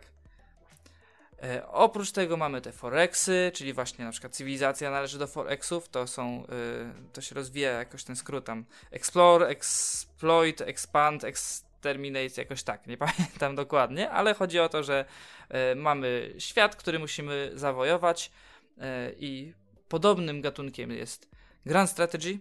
[1.42, 6.06] E, oprócz tego mamy te forexy, czyli właśnie na przykład cywilizacja należy do forexów, to
[6.06, 12.86] są, y, to się rozwija jakoś ten skrót tam explore, exploit, expand, exterminate, jakoś tak,
[12.86, 15.04] nie pamiętam dokładnie, ale chodzi o to, że
[15.76, 18.30] mamy świat, który musimy zawojować
[19.18, 19.54] i
[19.88, 21.28] podobnym gatunkiem jest
[21.66, 22.38] Grand Strategy,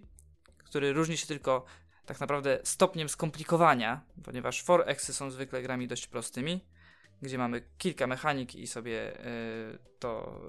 [0.58, 1.66] który różni się tylko
[2.06, 6.66] tak naprawdę stopniem skomplikowania, ponieważ forexy są zwykle grami dość prostymi,
[7.22, 10.42] gdzie mamy kilka mechanik i sobie y, to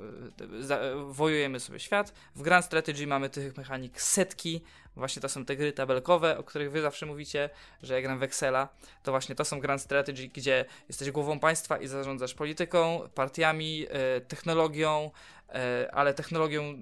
[1.10, 2.12] y, wojujemy sobie świat.
[2.34, 4.62] W Grand Strategy mamy tych mechanik setki.
[4.96, 7.50] Właśnie to są te gry tabelkowe, o których wy zawsze mówicie,
[7.82, 8.68] że ja gram w Excela.
[9.02, 13.86] To właśnie to są Grand Strategy, gdzie jesteś głową państwa i zarządzasz polityką, partiami,
[14.28, 15.10] technologią,
[15.92, 16.74] ale technologią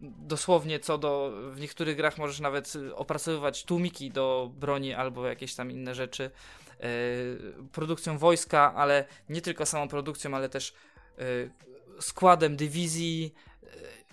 [0.00, 5.70] dosłownie co do, w niektórych grach możesz nawet opracowywać tłumiki do broni albo jakieś tam
[5.70, 6.30] inne rzeczy.
[6.80, 6.88] E,
[7.72, 10.74] produkcją wojska, ale nie tylko samą produkcją, ale też
[11.18, 11.22] e,
[12.00, 13.66] składem dywizji, e,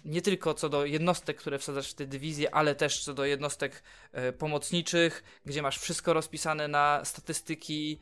[0.08, 3.84] nie tylko co do jednostek, które wsadzasz w te dywizje, ale też co do jednostek
[4.38, 8.00] pomocniczych, gdzie masz wszystko rozpisane na statystyki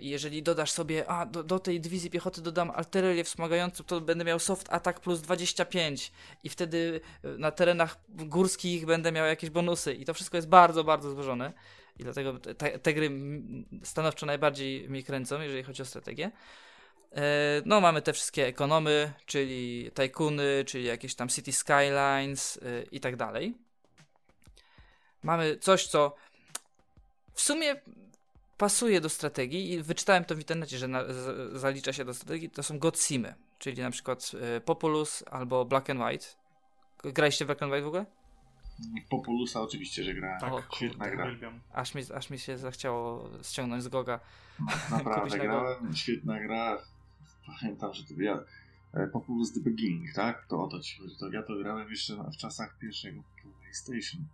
[0.00, 4.24] i jeżeli dodasz sobie, a do, do tej dywizji piechoty dodam artylerię wspomagającą, to będę
[4.24, 6.12] miał soft attack plus 25
[6.44, 11.10] i wtedy na terenach górskich będę miał jakieś bonusy i to wszystko jest bardzo, bardzo
[11.10, 11.52] złożone.
[11.98, 13.10] I dlatego te, te gry
[13.84, 16.30] stanowczo najbardziej mi kręcą, jeżeli chodzi o strategię.
[17.12, 23.00] E, no, mamy te wszystkie ekonomy, czyli tajkuny, czyli jakieś tam City Skylines e, i
[23.00, 23.54] tak dalej.
[25.22, 26.14] Mamy coś, co
[27.32, 27.76] w sumie
[28.58, 32.50] pasuje do strategii i wyczytałem to w internecie, że na, z, zalicza się do strategii,
[32.50, 36.26] to są godsimy, czyli na przykład e, Populus albo Black and White.
[37.04, 38.06] Graliście w Black and White w ogóle?
[39.10, 40.40] Populusa oczywiście, że grałem.
[40.40, 41.26] Tak, o, świetna gra.
[41.72, 44.20] Aż mi, aż mi się zachciało ściągnąć z Goga.
[44.90, 46.78] Naprawdę, grałem, świetna gra.
[47.60, 48.44] Pamiętam, że to ja...
[48.92, 50.46] E, Populus The Beginning, tak?
[50.46, 51.16] To o to ci chodzi.
[51.16, 53.22] To ja to grałem jeszcze w czasach pierwszego
[53.62, 54.24] PlayStation.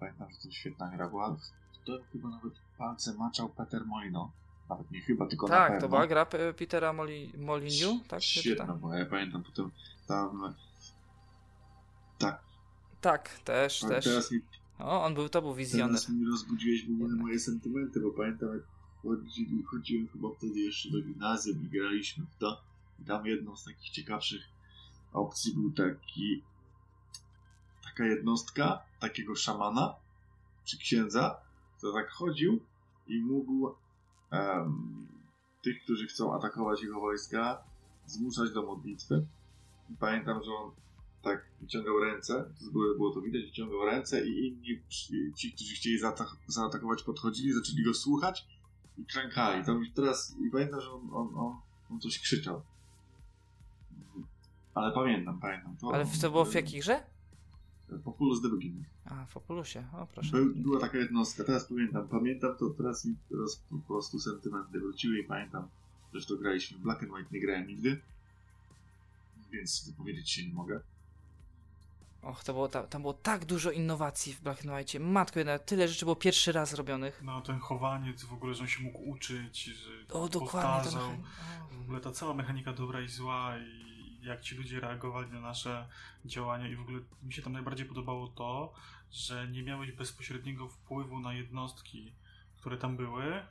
[0.00, 1.36] Pamiętam, że to świetna gra była.
[1.84, 4.32] To chyba nawet palce maczał Peter Molino.
[4.68, 5.74] Nawet nie chyba, tylko tak, na pewno.
[5.74, 8.22] Tak, to była gra Petera Moli, Moliniu, tak?
[8.22, 9.70] Świetna była, ja pamiętam potem
[10.06, 10.54] tam...
[12.18, 12.40] Tak,
[13.00, 14.04] tak, też, też.
[14.04, 14.40] Teraz mi,
[14.78, 15.88] o, on był, to był wizjoner.
[15.88, 18.62] Teraz mi rozbudziłeś w ogóle moje sentymenty, bo pamiętam jak
[19.02, 22.62] chodzili, chodziłem chyba wtedy jeszcze do gimnazjum i graliśmy w to.
[23.02, 24.42] I tam jedną z takich ciekawszych
[25.12, 26.42] opcji był taki
[27.84, 29.94] taka jednostka, takiego szamana,
[30.64, 31.36] czy księdza,
[31.78, 32.60] który tak chodził
[33.06, 33.74] i mógł
[34.32, 35.06] um,
[35.62, 37.62] tych, którzy chcą atakować jego wojska,
[38.06, 39.26] zmuszać do modlitwy.
[39.90, 40.70] I pamiętam, że on
[41.22, 44.82] tak wyciągał ręce, z góry było to widać, wyciągał ręce i inni,
[45.36, 45.98] ci, którzy chcieli
[46.46, 48.46] zaatakować, podchodzili, zaczęli go słuchać
[48.98, 49.64] i klękali.
[49.64, 51.56] To teraz, i pamiętam, że on, on, on,
[51.90, 52.62] on coś krzyczał.
[54.74, 55.76] Ale pamiętam, pamiętam.
[55.76, 57.02] To, Ale to było w jakiej grze?
[58.04, 58.86] Populus the Beginning.
[59.04, 60.30] A, w Populusie, o proszę.
[60.32, 62.08] By, była taka jednostka, teraz pamiętam.
[62.08, 65.68] Pamiętam to, teraz mi teraz po prostu sentymenty wróciły i pamiętam,
[66.14, 66.78] że to graliśmy.
[66.78, 68.00] Black and White nie grałem nigdy,
[69.50, 70.80] więc wypowiedzieć się nie mogę.
[72.22, 75.00] Och, to było, tam, tam było tak dużo innowacji w Black and White.
[75.00, 77.22] Matko jedna, tyle rzeczy było pierwszy raz robionych.
[77.24, 81.10] No, ten chowaniec w ogóle, że on się mógł uczyć, że o, dokładnie, powtarzał.
[81.70, 85.88] W ogóle ta cała mechanika dobra i zła i jak ci ludzie reagowali na nasze
[86.24, 88.72] działania i w ogóle mi się tam najbardziej podobało to,
[89.10, 92.14] że nie miałeś bezpośredniego wpływu na jednostki,
[92.56, 93.46] które tam były,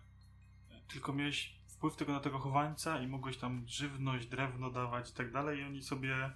[0.87, 5.31] tylko miałeś wpływ tego na tego chowańca i mogłeś tam żywność, drewno dawać i tak
[5.31, 6.31] dalej i oni sobie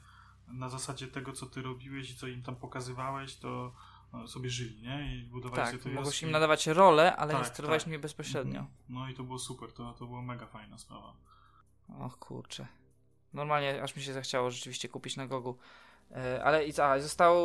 [0.47, 3.73] na zasadzie tego, co ty robiłeś i co im tam pokazywałeś, to
[4.23, 5.15] e, sobie żyli, nie?
[5.17, 7.87] I budowali tak, sobie to mogłeś im nadawać rolę, ale tak, nie sterowałeś tak.
[7.87, 8.59] nimi bezpośrednio.
[8.59, 8.77] Mhm.
[8.89, 11.13] No i to było super, to, to była mega fajna sprawa.
[11.99, 12.67] Och kurczę.
[13.33, 15.57] Normalnie aż mi się zachciało rzeczywiście kupić na Gogu.
[16.11, 17.35] E, ale i a, został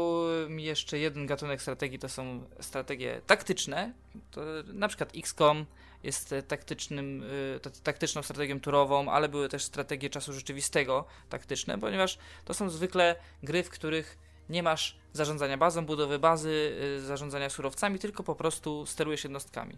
[0.49, 3.93] mi jeszcze jeden gatunek strategii, to są strategie taktyczne.
[4.31, 4.41] To
[4.73, 5.67] na przykład XCOM,
[6.03, 7.25] jest e, taktycznym,
[7.67, 13.17] e, taktyczną strategią turową, ale były też strategie czasu rzeczywistego taktyczne, ponieważ to są zwykle
[13.43, 14.19] gry, w których
[14.51, 19.77] nie masz zarządzania bazą, budowy bazy, y, zarządzania surowcami, tylko po prostu sterujesz jednostkami.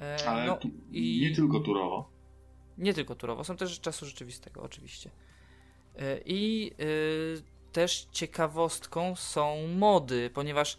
[0.00, 0.58] E, Ale no,
[0.92, 1.20] i...
[1.20, 2.08] nie tylko turowo.
[2.78, 5.10] Nie tylko turowo, są też czasu rzeczywistego, oczywiście.
[5.98, 6.72] E, I
[7.72, 10.78] też ciekawostką są mody, ponieważ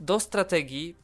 [0.00, 0.96] do strategii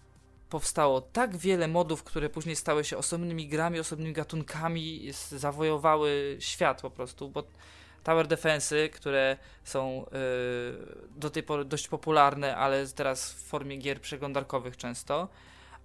[0.53, 6.91] powstało tak wiele modów, które później stały się osobnymi grami, osobnymi gatunkami, zawojowały świat po
[6.91, 7.43] prostu, bo
[8.05, 14.01] Tower Defense, które są yy, do tej pory dość popularne, ale teraz w formie gier
[14.01, 15.29] przeglądarkowych często,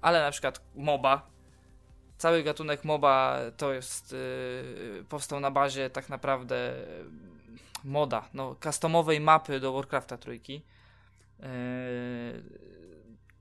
[0.01, 1.21] ale na przykład MOBA,
[2.17, 6.73] cały gatunek MOBA to jest, yy, powstał na bazie tak naprawdę
[7.84, 10.62] moda, no, customowej mapy do Warcrafta trójki.
[11.39, 11.47] Yy,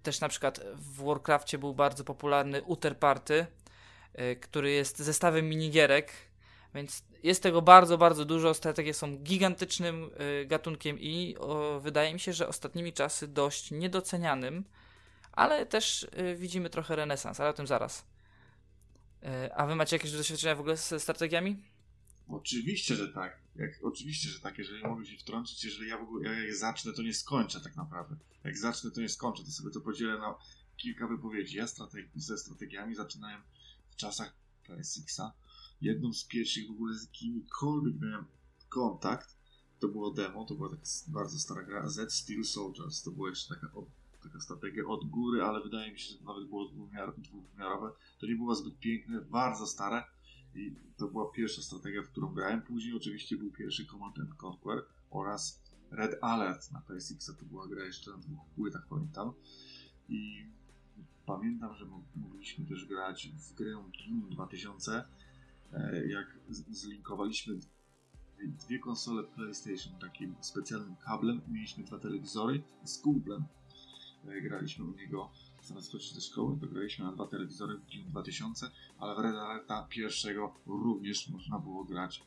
[0.07, 3.47] też na przykład w Warcraftie był bardzo popularny Uter Party,
[4.15, 6.13] yy, który jest zestawem minigierek,
[6.75, 8.55] więc jest tego bardzo, bardzo dużo.
[8.55, 14.65] Strategie są gigantycznym yy, gatunkiem i o, wydaje mi się, że ostatnimi czasy dość niedocenianym,
[15.33, 18.05] ale też yy, widzimy trochę renesans, ale o tym zaraz.
[19.57, 21.57] A wy macie jakieś doświadczenia w ogóle z strategiami?
[22.29, 23.41] Oczywiście, że tak.
[23.57, 24.59] Jak, oczywiście, że tak.
[24.59, 27.77] Jeżeli mogę się wtrącić, jeżeli ja w ogóle ja jak zacznę, to nie skończę tak
[27.77, 28.17] naprawdę.
[28.45, 29.45] Jak zacznę, to nie skończę.
[29.45, 30.35] To sobie to podzielę na
[30.77, 31.57] kilka wypowiedzi.
[31.57, 33.43] Ja strategi ze strategiami zaczynałem
[33.91, 34.37] w czasach
[34.67, 35.33] PSX-a.
[35.81, 38.25] Jedną z pierwszych w ogóle z jakimikolwiek miałem
[38.69, 39.37] kontakt,
[39.79, 43.03] to było demo, to była taka bardzo stara gra, Z Steel Soldiers.
[43.03, 43.85] To była jeszcze taka, od,
[44.23, 47.93] taka strategia od góry, ale wydaje mi się, że to nawet było dwuwymiarowe.
[48.19, 50.05] To nie było zbyt piękne, bardzo stare
[50.57, 52.63] i to była pierwsza strategia, w którą grałem.
[52.63, 57.37] Później oczywiście był pierwszy Command and Conquer oraz Red Alert na PSX.
[57.39, 59.33] To była gra jeszcze na dwóch płytach, pamiętam.
[60.09, 60.47] I
[61.27, 65.05] pamiętam, że mogliśmy też grać w grę Doom 2000,
[65.73, 66.39] e, jak
[66.71, 67.59] zlinkowaliśmy
[68.45, 71.41] dwie konsole PlayStation takim specjalnym kablem.
[71.49, 73.45] Mieliśmy dwa telewizory z kumplem.
[74.29, 75.31] E, graliśmy u niego
[75.67, 77.77] zamiast chodzić do szkoły, to graliśmy na dwa telewizory
[78.07, 82.23] w 2000, ale w Red Alerta pierwszego również można było grać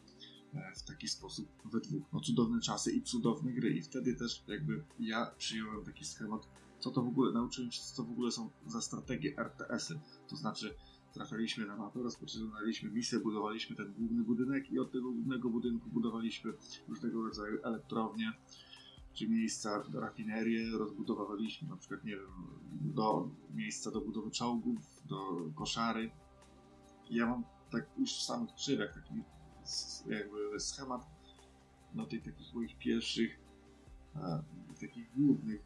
[0.53, 2.03] e, w taki sposób we dwóch.
[2.13, 3.69] No cudowne czasy i cudowne gry.
[3.69, 6.47] I wtedy też jakby ja przyjąłem taki schemat,
[6.79, 10.75] co to w ogóle, nauczyłem się co w ogóle są za strategie RTS-y, to znaczy
[11.13, 16.53] trafialiśmy na mapę, rozpoczynaliśmy misję, budowaliśmy ten główny budynek i od tego głównego budynku budowaliśmy
[16.87, 18.33] różnego rodzaju elektrownie,
[19.19, 22.31] czy miejsca, rafinerie rozbudowywaliśmy, na przykład, nie wiem,
[22.71, 25.19] do miejsca do budowy czołgów, do
[25.55, 26.11] koszary.
[27.09, 29.23] Ja mam tak już w samych krzywach taki
[30.09, 31.01] jakby schemat
[31.93, 33.39] no tych takich moich pierwszych
[34.15, 34.43] e,
[34.81, 35.61] takich głównych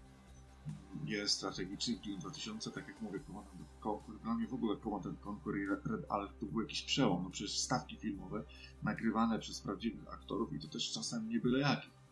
[1.06, 3.48] gier strategicznych Dune 2000, tak jak mówię, Command
[3.82, 4.20] Conquer.
[4.24, 7.60] Dla mnie w ogóle Command Conquer i Red Alert to był jakiś przełom, no przecież
[7.60, 8.44] stawki filmowe
[8.84, 12.03] nagrywane przez prawdziwych aktorów i to też czasem nie byle jakich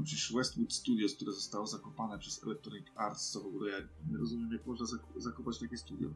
[0.00, 3.78] no przecież Westwood Studios, które zostało zakopane przez Electronic Arts, co w ogóle ja
[4.10, 4.86] nie rozumiem, jak można
[5.16, 6.10] zakopać takie studio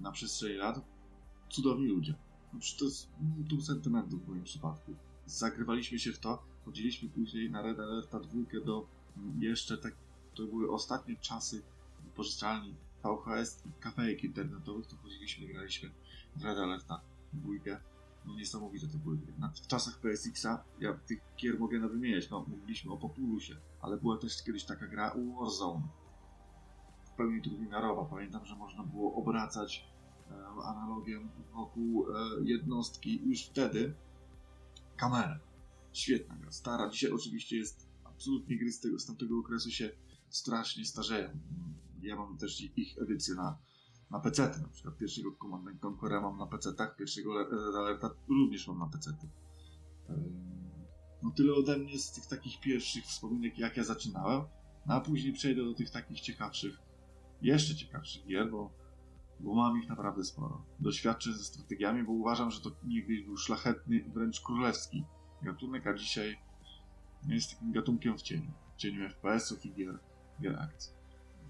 [0.00, 0.80] na przestrzeni lat.
[1.50, 2.14] Cudowni ludzie.
[2.52, 3.08] No przecież to jest
[3.48, 4.94] tu sentymentu w moim przypadku.
[5.26, 8.86] Zagrywaliśmy się w to, chodziliśmy później na Red Alerta 2 do
[9.38, 9.94] jeszcze tak,
[10.34, 11.62] to były ostatnie czasy
[12.16, 15.90] pożyczalni VHS i kafejek internetowych, to chodziliśmy, graliśmy
[16.36, 17.00] w Red Alerta
[17.32, 17.52] 2
[18.26, 19.18] no niesamowite to były.
[19.64, 24.42] W czasach PSX-a, ja tych gier mogę wymieniać, no mówiliśmy o Populusie, ale była też
[24.42, 25.88] kiedyś taka gra Warzone,
[27.04, 28.04] w pełni trójwymiarowa.
[28.04, 29.88] Pamiętam, że można było obracać
[30.30, 33.94] e, analogiem wokół e, jednostki już wtedy
[34.96, 35.38] kamerę.
[35.92, 36.90] Świetna gra, stara.
[36.90, 39.90] Dzisiaj oczywiście jest absolutnie gry z, tego, z tamtego okresu się
[40.28, 41.30] strasznie starzeją.
[42.00, 43.58] Ja mam też ich edycję na
[44.10, 48.78] na PC, na przykład pierwszego Command Conquer'a mam na PC-tach, pierwszego Red Alerta również mam
[48.78, 49.10] na PC.
[51.22, 54.42] No tyle ode mnie z tych takich pierwszych wspominek, jak ja zaczynałem,
[54.86, 56.78] no a później przejdę do tych takich ciekawszych,
[57.42, 58.70] jeszcze ciekawszych gier, bo,
[59.40, 60.64] bo mam ich naprawdę sporo.
[60.80, 65.04] Doświadczę ze strategiami, bo uważam, że to niegdyś był szlachetny, wręcz królewski
[65.42, 66.38] gatunek, a dzisiaj
[67.26, 68.52] jest takim gatunkiem w cieniu.
[68.74, 69.98] W cieniu FPS-ów i gier,
[70.40, 70.97] gier akcji.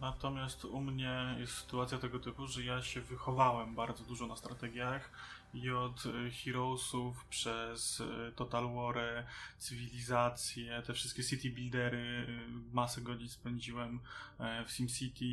[0.01, 5.11] Natomiast u mnie jest sytuacja tego typu, że ja się wychowałem bardzo dużo na strategiach
[5.55, 8.97] i od e, Heroesów przez e, Total War,
[9.59, 14.01] cywilizację, te wszystkie city buildery, e, masę godzin spędziłem
[14.67, 15.25] w SimCity,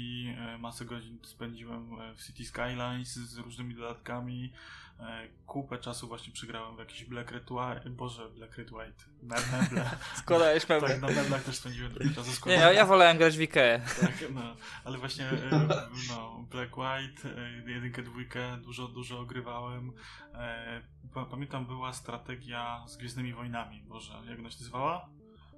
[0.59, 4.53] masę godzin spędziłem w City Skylines z różnymi dodatkami.
[4.99, 9.89] E, kupę czasu właśnie przygrałem w jakiś Black Red White, boże, Black Red White, meble.
[10.23, 10.89] Składałeś meble.
[10.89, 12.49] Tak, na meblach też spędziłem trochę czasu.
[12.49, 13.79] Nie, ja, ja wolałem grać w Ikea.
[13.79, 15.67] Tak, no, ale właśnie e,
[16.09, 19.91] no, Black White, e, jedynkę, dwójkę, dużo, dużo ogrywałem.
[21.31, 25.09] Pamiętam była strategia z Gwiezdnymi Wojnami, boże, jak ona się nazywała?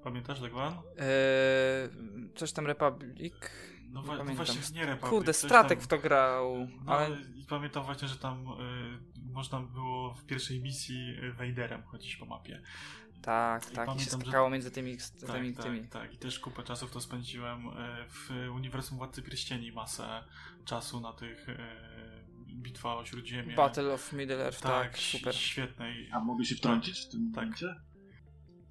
[0.04, 0.74] Pamiętasz, Legwan?
[0.74, 1.90] Eee,
[2.36, 3.34] coś tam Republic.
[3.90, 4.46] No, wa- no pamiętam.
[4.46, 5.10] właśnie nie Republic.
[5.10, 9.62] Kurde, Stratek tam- w to grał, No, ale i pamiętam właśnie, że tam y, można
[9.62, 12.62] było w pierwszej misji y, Vaderem chodzić po mapie.
[13.22, 15.88] tak, tak, i się pamiętam, że- skakało między tymi, z Tak, tymi, tak, tymi.
[15.88, 16.14] tak.
[16.14, 17.72] I też kupę czasu w to spędziłem y,
[18.10, 19.72] w uniwersum Władcy Pierścieni.
[19.72, 20.24] Masę
[20.66, 21.58] czasu na tych y,
[22.56, 23.56] bitwa o Śródziemie.
[23.56, 25.36] Battle of Middle Earth, tak, tak, super.
[25.36, 26.10] świetnej.
[26.12, 27.44] A mogę się wtrącić w tym Tak.
[27.44, 27.76] momencie?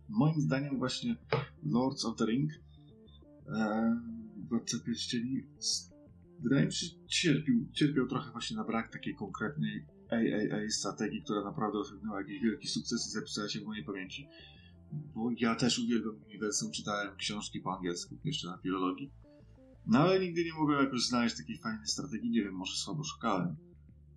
[0.09, 1.17] Moim zdaniem właśnie
[1.63, 2.51] Lords of the Ring
[3.57, 3.97] e,
[4.49, 5.43] Władca Pierścieni
[6.41, 11.45] wydaje mi się, że cierpiał, cierpiał trochę właśnie na brak takiej konkretnej AAA strategii, która
[11.45, 14.29] naprawdę osiągnęła jakiś wielki sukces i zapisała się w mojej pamięci.
[14.93, 19.13] Bo ja też uwielbiam uniwersum, czytałem książki po angielsku, jeszcze na filologii.
[19.87, 23.57] No ale nigdy nie mogłem jakoś znaleźć takiej fajnej strategii, nie wiem, może słabo szukałem.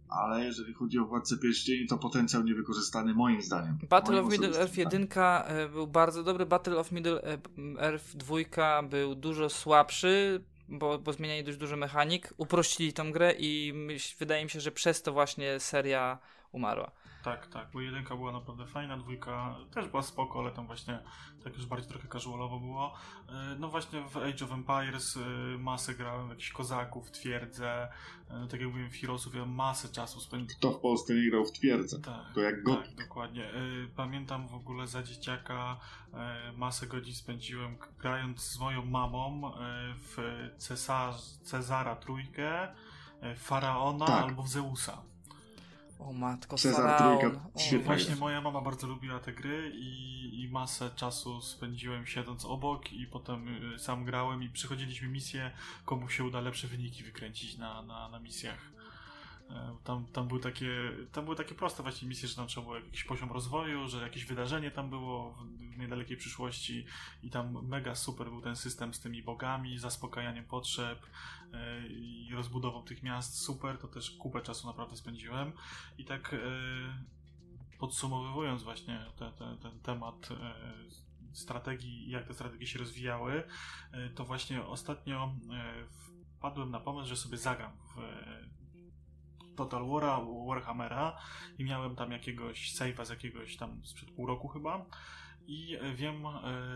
[0.10, 3.78] Ale jeżeli chodzi o Władcę Pierścieni, to potencjał niewykorzystany moim zdaniem.
[3.90, 5.08] Battle Moim of Middle osobistym Earth zdaniem.
[5.48, 7.38] 1 e, był bardzo dobry, Battle of Middle e,
[7.80, 13.74] Earth 2 był dużo słabszy, bo, bo zmieniali dość dużo mechanik, uprościli tą grę i
[14.20, 16.20] wydaje mi się, że przez to właśnie seria
[16.52, 16.92] umarła.
[17.24, 21.00] Tak, tak, bo jedynka była naprawdę fajna, dwójka też była spoko, ale tam właśnie
[21.44, 22.94] tak już bardziej trochę casualowo było.
[23.30, 27.88] E, No właśnie w Age of Empires e, masę grałem, jakichś kozaków, twierdzę,
[28.30, 30.58] e, tak jak mówiłem w Heroesów, ja masę czasu spędziłem.
[30.60, 32.00] Kto w Polsce nie grał w twierdzę?
[32.02, 33.52] Tak, To jak go- tak, dokładnie.
[33.96, 35.80] Pamiętam w ogóle za dzieciaka
[36.58, 39.52] masę godzin spędziłem grając z moją mamą
[39.96, 40.18] w
[40.58, 42.68] Cesarz, Cezara Trójkę,
[43.38, 44.24] Faraona Tak.
[44.24, 45.02] albo w Zeusa.
[46.00, 47.36] O matko, Cezar Faraon.
[47.36, 52.94] O, Właśnie moja mama bardzo lubiła te gry i, i masę czasu spędziłem siedząc obok
[52.94, 55.52] i potem y, sam grałem i przychodziliśmy misje,
[55.86, 58.72] komu się uda lepsze wyniki wykręcić na, na, na misjach.
[59.50, 62.76] E, Tam, tam, były takie, tam były takie proste właśnie misje, że tam trzeba było
[62.76, 66.86] jakiś poziom rozwoju, że jakieś wydarzenie tam było w, niedalekiej przyszłości
[67.24, 71.06] i tam mega super był ten system z tymi bogami, zaspokajaniem potrzeb
[71.54, 73.42] e, i rozbudową tych miast.
[73.42, 75.52] Super, to też kupę czasu naprawdę spędziłem.
[75.98, 76.38] I tak e,
[77.80, 80.30] podsumowując właśnie te, te, ten temat
[81.34, 83.44] strategii jak te strategie się rozwijały,
[84.16, 85.34] to właśnie ostatnio
[86.38, 88.00] wpadłem na pomysł, że sobie zagram w
[89.60, 90.16] Total War'a,
[90.48, 91.18] Warhammera
[91.58, 94.86] i miałem tam jakiegoś save'a z jakiegoś tam sprzed pół roku chyba
[95.48, 96.32] i wiem e,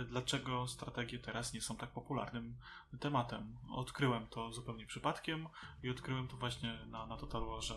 [0.09, 2.55] dlaczego strategie teraz nie są tak popularnym
[2.99, 3.57] tematem.
[3.71, 5.47] Odkryłem to zupełnie przypadkiem
[5.83, 7.75] i odkryłem to właśnie na, na Total Warze,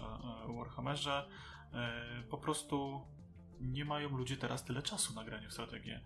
[0.49, 1.29] e, Warhammerze.
[1.73, 3.07] E, Po prostu
[3.61, 6.01] nie mają ludzie teraz tyle czasu na granie w strategię.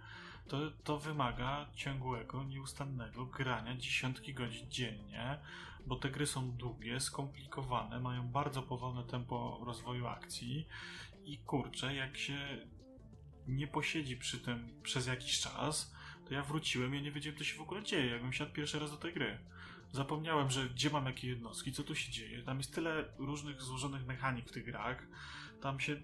[0.48, 5.38] To, to wymaga ciągłego, nieustannego grania dziesiątki godzin dziennie,
[5.86, 10.66] bo te gry są długie, skomplikowane, mają bardzo powolne tempo rozwoju akcji
[11.24, 12.38] i kurczę, jak się
[13.48, 15.94] nie posiedzi przy tym przez jakiś czas,
[16.28, 18.90] to ja wróciłem ja nie wiedziałem, co się w ogóle dzieje, jakbym siadł pierwszy raz
[18.90, 19.38] do tej gry.
[19.92, 22.42] Zapomniałem, że gdzie mam jakie jednostki, co tu się dzieje.
[22.42, 25.06] Tam jest tyle różnych złożonych mechanik w tych grach.
[25.60, 25.96] Tam się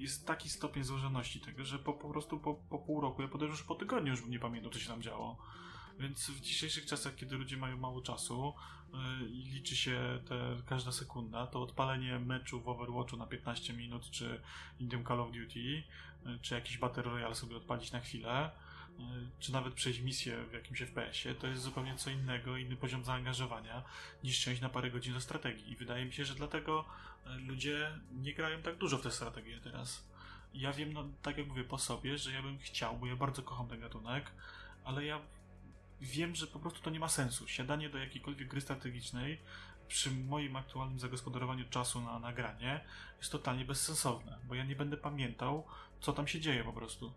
[0.00, 3.58] jest taki stopień złożoności tego, że po, po prostu po, po pół roku, ja podejrzewam,
[3.58, 5.38] że po tygodniu już nie pamiętał, co się tam działo.
[5.98, 8.54] Więc w dzisiejszych czasach, kiedy ludzie mają mało czasu
[8.92, 14.10] yy, i liczy się te, każda sekunda, to odpalenie meczu w Overwatchu na 15 minut,
[14.10, 14.40] czy
[14.78, 15.82] innym Call of Duty, yy,
[16.42, 18.69] czy jakiś Battle Royale sobie odpalić na chwilę, yy,
[19.38, 23.82] czy nawet przejść misję w jakimś FPS-ie, to jest zupełnie co innego, inny poziom zaangażowania
[24.24, 25.72] niż siąść na parę godzin do strategii.
[25.72, 26.84] I wydaje mi się, że dlatego
[27.26, 30.04] e, ludzie nie grają tak dużo w tę strategię teraz.
[30.54, 33.42] Ja wiem, no, tak jak mówię po sobie, że ja bym chciał, bo ja bardzo
[33.42, 34.32] kocham ten gatunek,
[34.84, 35.20] ale ja
[36.00, 37.48] wiem, że po prostu to nie ma sensu.
[37.48, 39.38] Siadanie do jakiejkolwiek gry strategicznej
[39.88, 42.84] przy moim aktualnym zagospodarowaniu czasu na nagranie
[43.18, 45.66] jest totalnie bezsensowne, bo ja nie będę pamiętał,
[46.00, 47.12] co tam się dzieje po prostu.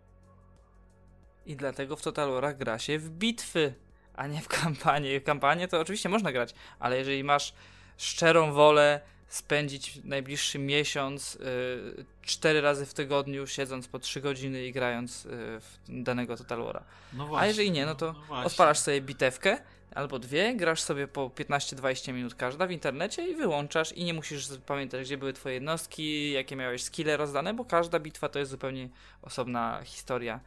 [1.46, 3.74] I dlatego w Total War'ach gra się w bitwy,
[4.14, 5.20] a nie w kampanię.
[5.20, 7.54] W kampanię to oczywiście można grać, ale jeżeli masz
[7.96, 14.72] szczerą wolę spędzić najbliższy miesiąc y, cztery razy w tygodniu siedząc po 3 godziny i
[14.72, 15.28] grając y,
[15.60, 16.82] w danego Total War'a.
[17.12, 18.46] No A jeżeli nie, no to właśnie.
[18.46, 19.58] odpalasz sobie bitewkę
[19.94, 24.48] albo dwie, grasz sobie po 15-20 minut każda w internecie i wyłączasz i nie musisz
[24.66, 28.88] pamiętać, gdzie były twoje jednostki, jakie miałeś skille rozdane, bo każda bitwa to jest zupełnie
[29.22, 30.40] osobna historia.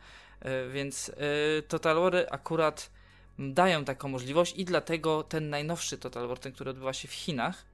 [0.46, 2.90] Y, Więc y, Total War akurat
[3.40, 7.66] dają taką możliwość i dlatego ten najnowszy Total War, ten, który odbywa się w Chinach,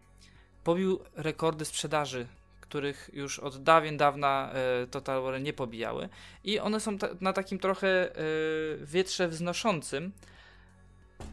[0.64, 2.28] pobił rekordy sprzedaży,
[2.61, 6.09] których już od dawien dawna e, Total War nie pobijały.
[6.43, 8.16] I one są na takim trochę e,
[8.82, 10.11] wietrze wznoszącym,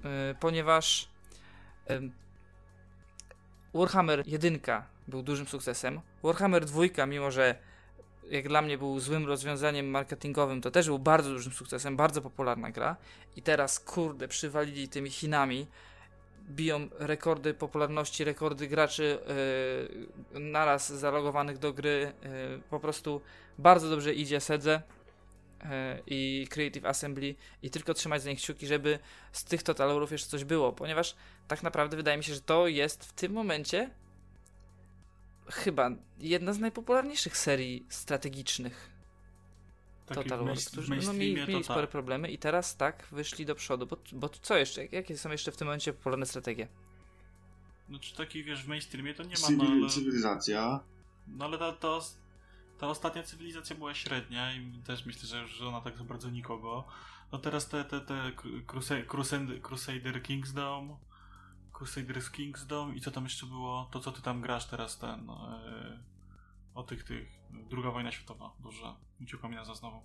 [0.05, 1.09] e, ponieważ
[1.91, 2.01] e,
[3.75, 4.59] Warhammer 1
[5.09, 6.01] był dużym sukcesem.
[6.23, 7.55] Warhammer 2, mimo że
[8.31, 12.71] jak dla mnie był złym rozwiązaniem marketingowym, to też był bardzo dużym sukcesem, bardzo popularna
[12.71, 12.97] gra.
[13.37, 15.67] I teraz, kurde, przywalili tymi Chinami,
[16.51, 19.19] biją rekordy popularności, rekordy graczy
[20.35, 22.13] yy, naraz zalogowanych do gry.
[22.23, 23.21] Yy, po prostu
[23.59, 24.83] bardzo dobrze idzie Sedze
[25.63, 25.69] yy,
[26.07, 28.99] i Creative Assembly i tylko trzymać za nich kciuki, żeby
[29.33, 31.17] z tych totalorów jeszcze coś było, ponieważ
[31.49, 33.91] tak naprawdę wydaje mi się, że to jest w tym momencie
[35.51, 38.91] chyba jedna z najpopularniejszych serii strategicznych
[40.15, 43.47] Takich Total War, którzy no, mieli, mainstreamie mieli to spore problemy i teraz tak wyszli
[43.47, 44.87] do przodu, bo, bo co jeszcze?
[44.87, 46.69] Jakie są jeszcze w tym momencie popularne strategie?
[47.89, 50.81] Znaczy takich, wiesz, w mainstreamie to nie ma, no ale, Cywilizacja.
[51.27, 51.99] no, ale ta, ta,
[52.79, 56.85] ta ostatnia cywilizacja była średnia i też myślę, że już ona tak za bardzo nikogo.
[57.33, 58.33] No teraz te, te, te
[58.67, 60.97] Crusade, Crusade, Crusader Kingsdom,
[61.81, 63.89] Crusaders Kingsdom i co tam jeszcze było?
[63.93, 65.99] To co ty tam grasz teraz, ten, e,
[66.75, 70.03] o tych, tych, druga wojna światowa, dobrze, uciekła mi nazwa znowu.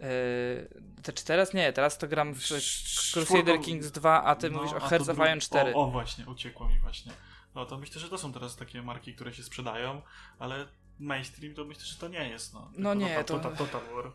[0.00, 0.68] Yy,
[1.02, 1.54] te czy teraz?
[1.54, 2.40] Nie, teraz to gram w
[3.12, 5.74] Crusader Kings 2, a ty No, mówisz o Hearts of Iron 4.
[5.74, 7.12] O, o, właśnie, uciekło mi właśnie.
[7.54, 10.02] No to myślę, że to są teraz takie marki, które się sprzedają,
[10.38, 10.66] ale
[11.00, 12.54] mainstream to myślę, że to nie jest.
[12.54, 14.12] No, No Tylko nie, to- Total, Total War.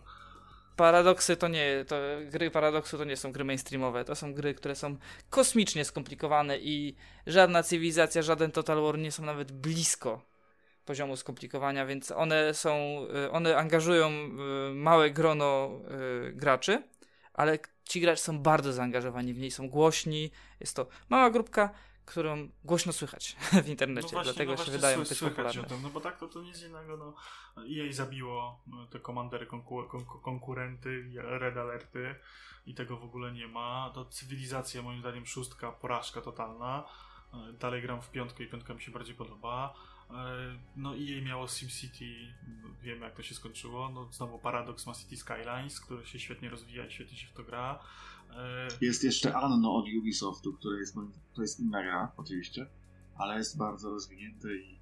[0.75, 1.95] Paradoksy to nie, to
[2.31, 4.97] gry paradoksu to nie są gry mainstreamowe, to są gry, które są
[5.29, 6.95] kosmicznie skomplikowane i
[7.27, 10.21] żadna cywilizacja, żaden Total War nie są nawet blisko
[10.85, 12.71] poziomu skomplikowania, więc one są,
[13.25, 15.71] y, one angażują y, małe grono
[16.29, 16.83] y, graczy,
[17.33, 21.69] ale ci gracze są bardzo zaangażowani w niej, są głośni, jest to mała grupka,
[22.10, 23.36] którą głośno słychać
[23.66, 25.62] w internecie, dlatego się właśnie wydają sły- słychać popularne.
[25.62, 27.14] o tym, no bo tak to, to nic innego, no
[27.57, 32.16] EA zabiło no, te komandery konku- konku- konkurenty, Red Alerty
[32.66, 33.91] i tego w ogóle nie ma.
[33.93, 36.84] To cywilizacja moim zdaniem szóstka, porażka totalna.
[37.34, 39.74] E, Dalej gram w piątkę i piątka mi się bardziej podoba.
[40.10, 40.14] E,
[40.76, 42.34] No EA miało SimCity,
[42.64, 43.89] no, wiemy jak to się skończyło.
[43.89, 47.43] No znowu Paradox ma City Skylines, który się świetnie rozwija i świetnie się w to
[47.43, 47.80] gra.
[48.36, 50.95] E, Jest jeszcze Anno od Ubisoftu, które jest,
[51.34, 52.67] to jest inna gra, oczywiście,
[53.17, 54.80] ale jest bardzo rozwinięte i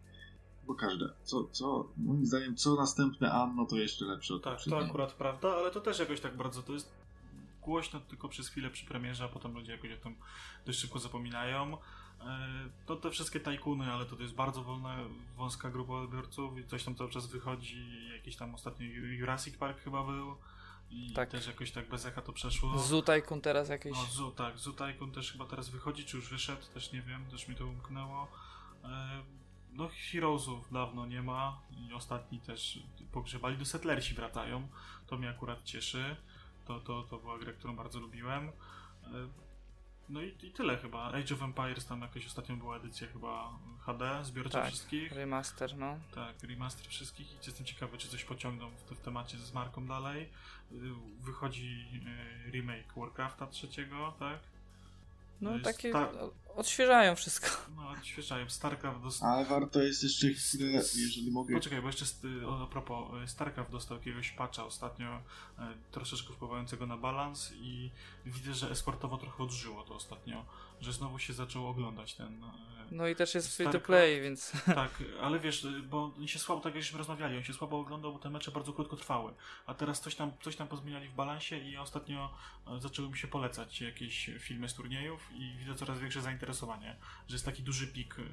[0.67, 4.79] bo każde, co, co, moim zdaniem, co następne Anno, to jeszcze lepsze od Tak, to
[4.79, 6.91] akurat prawda, ale to też jakoś tak bardzo to jest
[7.61, 10.15] głośno tylko przez chwilę przy premierze, a potem ludzie jakoś o tym
[10.65, 11.77] dość szybko zapominają.
[12.21, 12.47] E,
[12.85, 14.97] To te wszystkie tajkuny, ale to jest bardzo wolna,
[15.37, 18.09] wąska grupa odbiorców i coś tam cały czas wychodzi.
[18.13, 20.35] Jakiś tam ostatnio Jurassic Park chyba był
[20.89, 21.29] i Tak.
[21.29, 22.77] też jakoś tak bez echa to przeszło.
[23.01, 23.93] Tycoon teraz jakieś...
[23.93, 27.47] No, Zoo, tak, Tycoon też chyba teraz wychodzi, czy już wyszedł, też nie wiem, też
[27.47, 28.27] mi to umknęło.
[28.83, 29.23] E,
[29.71, 32.79] No, Heroesów dawno nie ma i ostatni też
[33.11, 33.57] pogrzebali.
[33.57, 34.67] Do Settlersi wracają,
[35.07, 36.15] to mnie akurat cieszy.
[36.65, 38.51] To, to, to była gra, którą bardzo lubiłem.
[40.09, 41.07] No i, i tyle chyba.
[41.07, 44.67] Age of Empires, tam jakaś ostatnio była edycja chyba HD, zbiorcza Tak.
[44.67, 45.11] wszystkich.
[45.11, 45.99] Remaster, no.
[46.15, 50.29] Tak, remaster wszystkich i jestem ciekawy, czy coś pociągną w, w temacie z marką dalej.
[51.21, 51.85] Wychodzi
[52.47, 54.39] y, remake Warcrafta trzeciego, tak?
[55.41, 56.13] No takie tak.
[56.13, 57.47] o- odświeżają wszystko.
[57.75, 58.49] No, odświeżają.
[58.49, 59.29] StarCraft dostał...
[59.29, 62.05] Ale warto jest jeszcze chwilę, jeżeli mogę, Poczekaj, bo jeszcze
[62.63, 65.61] a propos, y, StarCraft dostał jakiegoś patcha ostatnio, y,
[65.91, 67.91] troszeczkę wpływającego na balans i
[68.25, 70.45] widzę, że esportowo trochę odżyło to ostatnio,
[70.81, 72.43] że znowu się zaczął oglądać ten...
[72.43, 72.47] y,
[72.91, 76.61] No i też jest free to play, więc Tak, ale wiesz, bo on się słabo,
[76.61, 79.33] tak jak żeśmy rozmawiali, on się słabo oglądał, bo te mecze bardzo krótko trwały.
[79.65, 82.33] A teraz coś tam, coś tam pozmieniali w balansie i ostatnio
[82.67, 86.95] e, zaczęły mi się polecać jakieś filmy z turniejów i widzę coraz większe zainteresowanie,
[87.27, 88.23] że jest taki duży pik y,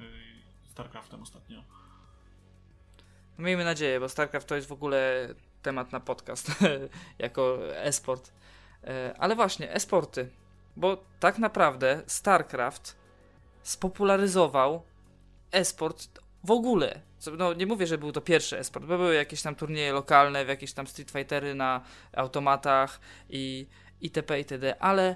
[0.71, 1.63] StarCraftem ostatnio.
[3.39, 5.27] miejmy nadzieję, bo StarCraft to jest w ogóle
[5.61, 6.51] temat na podcast
[7.19, 8.31] jako e-sport.
[8.83, 10.29] E, Ale właśnie, e-sporty,
[10.75, 12.95] bo tak naprawdę StarCraft
[13.63, 14.83] spopularyzował
[15.51, 17.01] e-sport w ogóle.
[17.37, 20.73] No, nie mówię, że był to pierwszy e-sport, bo były jakieś tam turnieje lokalne, jakieś
[20.73, 21.81] tam Street Fightery na
[22.13, 22.99] automatach
[23.29, 23.67] i
[24.01, 24.37] itp.
[24.37, 25.15] itd., ale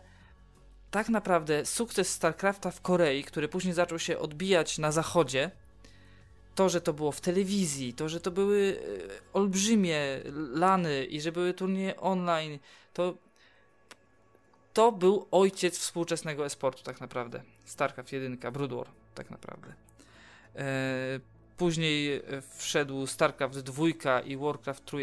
[0.91, 5.51] tak naprawdę sukces StarCrafta w Korei, który później zaczął się odbijać na zachodzie,
[6.55, 10.01] to, że to było w telewizji, to, że to były e, olbrzymie
[10.53, 12.59] lany i że były turnieje online,
[12.93, 13.17] to
[14.79, 17.41] to był ojciec współczesnego esportu tak naprawdę.
[17.65, 19.73] StarCraft 1, Brood War tak naprawdę.
[20.55, 20.65] E,
[21.57, 22.21] później
[22.57, 24.97] wszedł StarCraft 2 i Warcraft 3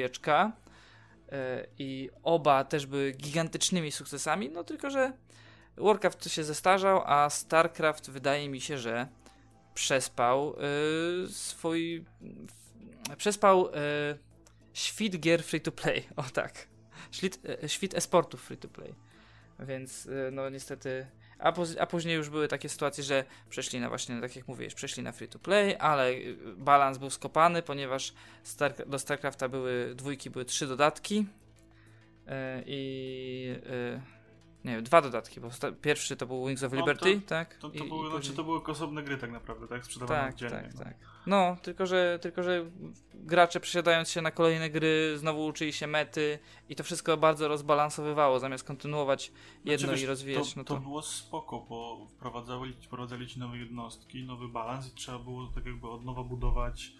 [1.32, 5.12] e, i oba też były gigantycznymi sukcesami, no tylko, że
[5.76, 9.08] Warcraft się zestarzał, a StarCraft wydaje mi się, że
[9.74, 10.54] przespał
[11.24, 12.04] y, swój.
[13.16, 13.72] przespał y,
[14.72, 16.08] świt gier free to play.
[16.16, 16.68] O tak.
[17.10, 18.94] świt, e, świt esportów free to play.
[19.58, 21.06] Więc e, no niestety.
[21.38, 25.02] A, a później już były takie sytuacje, że przeszli na właśnie, tak jak mówiłeś, przeszli
[25.02, 26.14] na free to play, ale e,
[26.56, 31.16] balans był skopany, ponieważ Star, do StarCrafta były dwójki, były trzy dodatki.
[31.16, 32.32] Yy,
[32.66, 33.60] I
[33.92, 34.15] yy,
[34.66, 35.48] nie wiem, dwa dodatki, bo
[35.82, 37.54] pierwszy to był Wings of Liberty, no to, tak?
[37.54, 39.84] To, to, I, były, i znaczy to były osobne gry tak naprawdę, tak?
[39.84, 40.56] Sprzedawane tak, oddzielnie.
[40.56, 40.84] Tak, no.
[40.84, 40.94] tak.
[41.26, 42.70] No, tylko że, tylko że
[43.14, 46.38] gracze przesiadając się na kolejne gry znowu uczyli się mety
[46.68, 49.32] i to wszystko bardzo rozbalansowywało, zamiast kontynuować
[49.64, 50.54] jedno znaczy, i rozwijać.
[50.54, 50.74] To, no to...
[50.74, 55.66] to było spoko, bo wprowadzali, wprowadzali ci nowe jednostki, nowy balans i trzeba było tak
[55.66, 56.92] jakby od nowa budować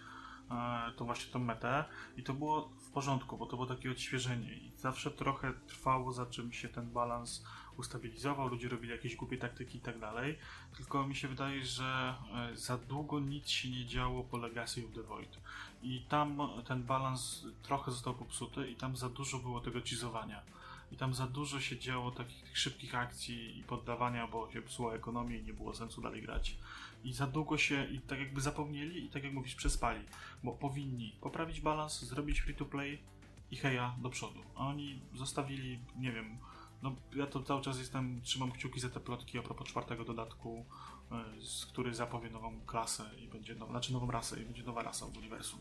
[0.95, 1.85] to właśnie tą metę.
[2.17, 4.53] I to było w porządku, bo to było takie odświeżenie.
[4.53, 7.45] I zawsze trochę trwało za czym się ten balans
[7.77, 10.37] ustabilizował, ludzie robili jakieś głupie taktyki i tak dalej,
[10.77, 12.15] tylko mi się wydaje, że
[12.51, 15.37] e, za długo nic się nie działo po Legacy of the Void.
[15.83, 20.41] I tam ten balans trochę został popsuty i tam za dużo było tego cheezowania
[20.91, 25.37] i tam za dużo się działo takich szybkich akcji i poddawania, bo się psuła ekonomia
[25.37, 26.57] i nie było sensu dalej grać.
[27.03, 30.05] I za długo się, i tak jakby zapomnieli i tak jak mówisz, przespali,
[30.43, 32.99] bo powinni poprawić balans, zrobić free to play
[33.51, 34.39] i heja do przodu.
[34.55, 36.37] A oni zostawili, nie wiem,
[36.81, 40.65] no ja to cały czas jestem, trzymam kciuki za te plotki a propos czwartego dodatku,
[41.37, 44.81] y, z który zapowie nową klasę i będzie nowa, znaczy nową rasę i będzie nowa
[44.81, 45.59] rasa w uniwersum.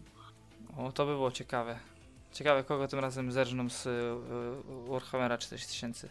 [0.77, 1.79] O, to by było ciekawe.
[2.33, 6.09] Ciekawe, kogo tym razem zerżną z y, Warhammera 4000.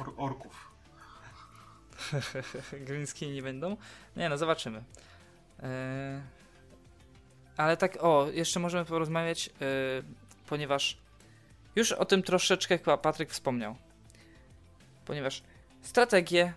[0.00, 0.69] Or orków.
[2.86, 3.76] Green nie będą?
[4.16, 4.84] Nie no, zobaczymy.
[5.58, 5.66] Yy...
[7.56, 9.52] Ale tak, o, jeszcze możemy porozmawiać, yy,
[10.46, 10.98] ponieważ
[11.76, 13.76] już o tym troszeczkę chyba Patryk wspomniał.
[15.04, 15.42] Ponieważ
[15.82, 16.52] strategie,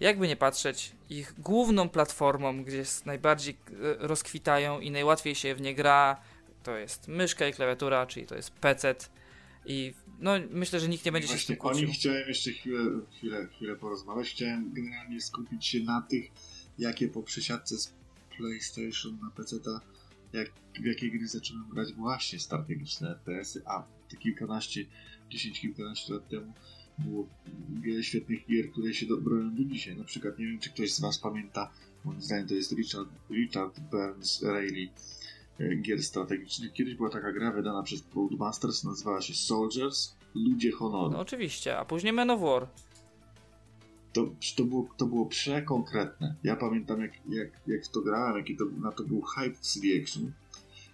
[0.00, 5.74] jakby nie patrzeć, ich główną platformą, gdzie najbardziej yy, rozkwitają i najłatwiej się w nie
[5.74, 6.20] gra,
[6.62, 8.94] to jest myszka i klawiatura, czyli to jest PC.
[9.66, 11.88] I no, myślę, że nikt nie będzie Właśnie się z tym kłócił.
[11.88, 12.80] Nich chciałem jeszcze chwilę,
[13.16, 14.28] chwilę, chwilę porozmawiać.
[14.28, 16.30] Chciałem generalnie skupić się na tych,
[16.78, 17.94] jakie po przesiadce z
[18.36, 19.56] PlayStation na PC,
[20.32, 24.84] jak, w jakie gry zacząłem grać właśnie strategiczne FPS-y, a te kilkanaście,
[25.30, 26.52] dziesięć, kilkanaście lat temu
[26.98, 27.28] było
[27.82, 29.96] wiele świetnych gier, które się dobrałem do dzisiaj.
[29.96, 31.70] Na przykład, nie wiem, czy ktoś z Was pamięta,
[32.04, 34.92] moim zdaniem to jest Richard, Richard Burns Rayleigh
[35.82, 36.72] gier strategicznych.
[36.72, 41.10] Kiedyś była taka gra wydana przez Codemasters, nazywała się Soldiers, Ludzie Honoru.
[41.10, 42.68] No oczywiście, a później Men of War.
[44.12, 46.34] To, to, było, to było przekonkretne.
[46.44, 49.88] Ja pamiętam jak, jak, jak to grałem, jaki to, na to był hype w CD
[50.02, 50.32] Action.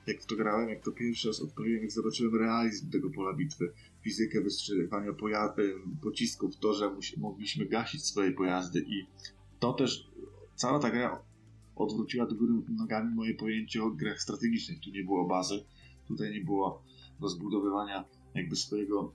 [0.06, 3.72] Jak w to grałem, jak to pierwszy raz odkryłem, jak zobaczyłem realizm tego pola bitwy,
[4.02, 9.06] fizykę wystrzeliwania pojazdy, pocisków, to, że mogliśmy gasić swoje pojazdy i
[9.58, 10.10] to też,
[10.54, 11.22] cała ta gra
[11.76, 14.80] odwróciła do góry nogami moje pojęcie o grach strategicznych.
[14.80, 15.64] Tu nie było bazy,
[16.08, 16.82] tutaj nie było
[17.20, 18.04] rozbudowywania
[18.34, 19.12] jakby swojego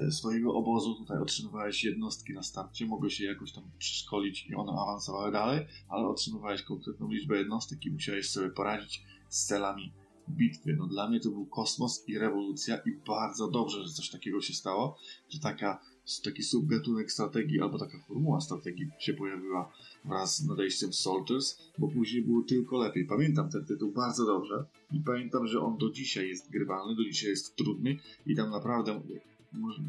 [0.00, 4.72] e, swojego obozu, tutaj otrzymywałeś jednostki na starcie, mogłeś się jakoś tam przeszkolić i one
[4.72, 9.92] awansowały dalej, ale otrzymywałeś konkretną liczbę jednostek i musiałeś sobie poradzić z celami
[10.28, 10.76] bitwy.
[10.78, 14.54] No dla mnie to był kosmos i rewolucja i bardzo dobrze, że coś takiego się
[14.54, 14.98] stało,
[15.28, 15.80] że taka,
[16.24, 19.72] taki subgatunek strategii albo taka formuła strategii się pojawiła
[20.04, 23.04] wraz z nadejściem Soldiers, bo później było tylko lepiej.
[23.04, 27.30] Pamiętam ten tytuł bardzo dobrze i pamiętam, że on do dzisiaj jest grywalny, do dzisiaj
[27.30, 27.96] jest trudny
[28.26, 29.00] i tam naprawdę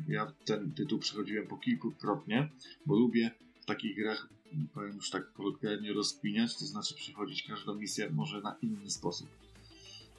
[0.08, 2.50] ja ten tytuł przechodziłem po kilkukrotnie,
[2.86, 4.30] bo lubię w takich grach,
[4.74, 9.28] powiem już tak kolokwialnie, rozkminiać, to znaczy przechodzić każdą misję może na inny sposób.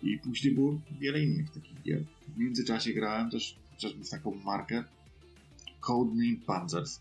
[0.03, 2.05] I później było wiele innych takich gier.
[2.29, 4.85] W międzyczasie grałem też chociażby w taką markę
[5.81, 7.01] Codename Panzers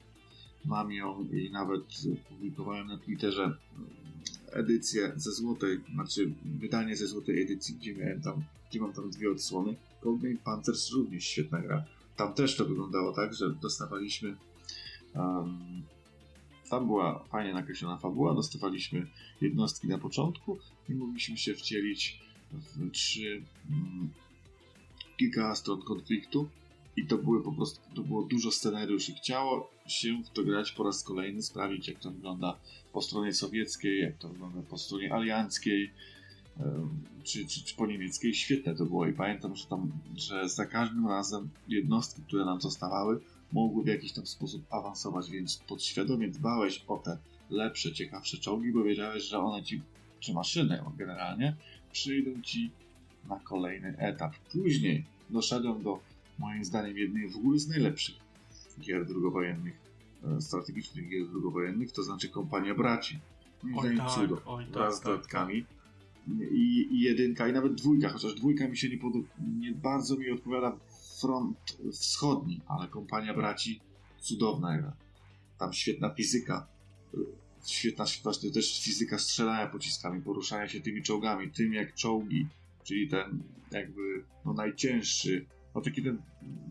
[0.66, 1.84] mam ją i nawet
[2.30, 3.60] publikowałem na Twitterze mm,
[4.52, 9.32] edycję ze złotej, znaczy wydanie ze złotej edycji, gdzie miałem tam, gdzie mam tam dwie
[9.32, 9.76] odsłony.
[10.02, 11.86] Codename Panzers również świetna gra.
[12.16, 14.36] Tam też to wyglądało tak, że dostawaliśmy
[15.16, 15.84] um,
[16.70, 19.08] tam była fajnie nakreślona fabuła, dostawaliśmy
[19.42, 20.58] jednostki na początku
[20.90, 22.20] i mogliśmy się wcielić
[22.52, 24.10] w trzy um,
[25.18, 26.50] kilka stron konfliktu
[26.98, 29.14] i to były po prostu, to było dużo scenariuszy.
[29.14, 32.60] Chciało się w to grać po raz kolejny, sprawdzić jak to wygląda
[32.94, 35.92] po stronie sowieckiej, jak to wygląda po stronie alianckiej,
[37.24, 38.34] czy, czy, czy po niemieckiej.
[38.34, 43.20] Świetne to było i pamiętam, że tam, że za każdym razem jednostki, które nam zostawały,
[43.52, 47.18] mogły w jakiś tam sposób awansować, więc podświadomie dbałeś o te
[47.50, 49.82] lepsze, ciekawsze czołgi, bo wiedziałeś, że one ci,
[50.20, 51.56] czy maszyny generalnie,
[51.92, 52.72] przyjdą ci
[53.30, 54.36] na kolejny etap.
[54.52, 56.00] Później doszedłem do
[56.40, 58.25] moim zdaniem jednej w ogóle z najlepszych
[58.80, 59.74] gier drugowojennych,
[60.24, 63.20] e, strategicznych gier drugowojennych, to znaczy Kompania Braci.
[63.64, 65.66] Moim zdaniem tak, cudo, oj, tak, wraz z tak, dodatkami.
[66.52, 69.14] I, I, jedynka, i nawet dwójka, chociaż dwójka mi się nie, pod,
[69.60, 70.78] nie bardzo mi odpowiada
[71.22, 73.80] front wschodni, ale kompania braci
[74.20, 74.94] cudowna gra.
[75.58, 76.68] Tam świetna fizyka.
[77.66, 82.48] Świetna właśnie też fizyka strzelania pociskami, poruszania się tymi czołgami, tym jak czołgi,
[82.84, 85.46] czyli ten jakby no najcięższy,
[85.76, 86.22] no taki ten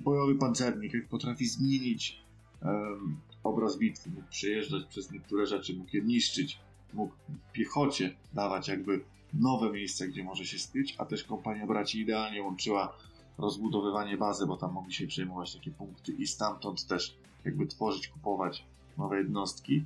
[0.05, 2.22] bojowy pancernik, jak potrafi zmienić
[2.62, 6.59] um, obraz bitwy, mógł przejeżdżać przez niektóre rzeczy, mógł je niszczyć,
[6.94, 7.14] mógł
[7.52, 12.96] piechocie dawać jakby nowe miejsca, gdzie może się skryć, a też kompania braci idealnie łączyła
[13.38, 18.64] rozbudowywanie bazy, bo tam mogli się przejmować takie punkty i stamtąd też jakby tworzyć, kupować
[18.98, 19.84] nowe jednostki.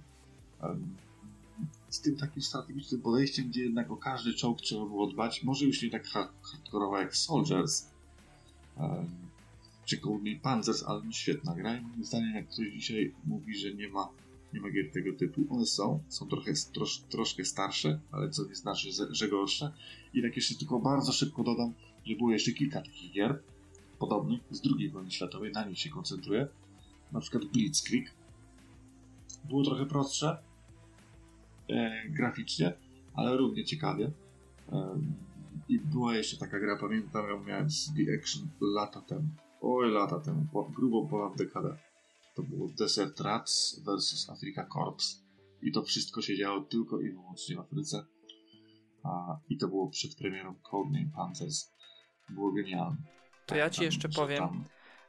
[1.88, 5.82] Z tym takim strategicznym podejściem, gdzie jednak o każdy czołg trzeba było dbać, może już
[5.82, 7.90] nie tak hardkorowo jak Soldiers,
[9.84, 13.88] czy Codename Panzers, ale świetna gra i moim zdaniem jak ktoś dzisiaj mówi, że nie
[13.88, 14.08] ma,
[14.52, 18.54] nie ma gier tego typu, one są, są trochę, trosz, troszkę starsze, ale co nie
[18.54, 19.72] znaczy, że gorsze.
[20.14, 21.74] I tak jeszcze tylko bardzo szybko dodam,
[22.04, 23.42] że było jeszcze kilka takich gier
[23.98, 26.48] podobnych z II wojny światowej, na nich się koncentruję.
[27.12, 28.14] Na przykład Blitzkrieg.
[29.44, 30.38] Było trochę prostsze
[31.68, 32.72] e, graficznie,
[33.14, 34.10] ale równie ciekawie.
[34.72, 35.00] E,
[35.68, 39.28] I była jeszcze taka gra, pamiętam ją miałem z The Action lata temu.
[39.60, 41.76] Oj, lata temu, po, grubo ponad dekadę.
[42.34, 45.22] To było Desert Rats vs Africa Corps.
[45.62, 48.06] I to wszystko się działo tylko i wyłącznie w Afryce.
[49.04, 51.70] A, I to było przed premierą Codename Panthers
[52.28, 52.96] było genialne.
[53.46, 54.64] To ja ci jeszcze powiem, tam...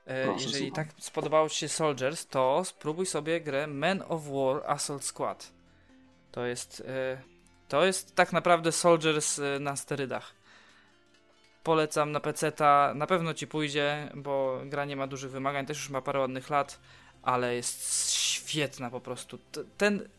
[0.05, 0.85] E, Proszę, jeżeli słucham.
[0.85, 5.53] tak spodobało ci się Soldiers, to spróbuj sobie grę Men of War Assault Squad.
[6.31, 7.21] To jest, e,
[7.67, 10.38] to jest tak naprawdę Soldiers e, na sterydach.
[11.63, 12.51] Polecam na PC,
[12.95, 16.49] na pewno ci pójdzie, bo gra nie ma dużych wymagań, też już ma parę ładnych
[16.49, 16.79] lat,
[17.21, 19.39] ale jest świetna po prostu.
[19.77, 20.09] Ten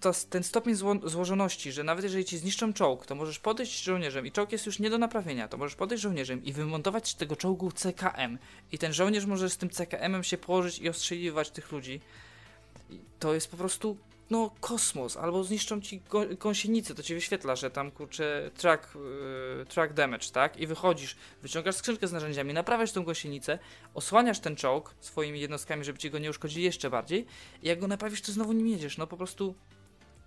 [0.00, 4.26] to, ten stopień zło, złożoności, że nawet jeżeli ci zniszczą czołg, to możesz podejść żołnierzem
[4.26, 7.36] i czołg jest już nie do naprawienia, to możesz podejść żołnierzem i wymontować z tego
[7.36, 8.38] czołgu CKM
[8.72, 12.00] i ten żołnierz może z tym CKM-em się położyć i ostrzeliwać tych ludzi.
[12.90, 13.96] I to jest po prostu
[14.30, 16.02] no kosmos, albo zniszczą ci
[16.38, 20.56] gąsienicę, to ci wyświetla, że tam kurczę track, yy, track damage, tak?
[20.56, 23.58] I wychodzisz, wyciągasz skrzynkę z narzędziami, naprawiasz tą gąsienicę,
[23.94, 27.26] osłaniasz ten czołg swoimi jednostkami, żeby ci go nie uszkodzili jeszcze bardziej
[27.62, 29.54] i jak go naprawisz, to znowu nim jedziesz, no po prostu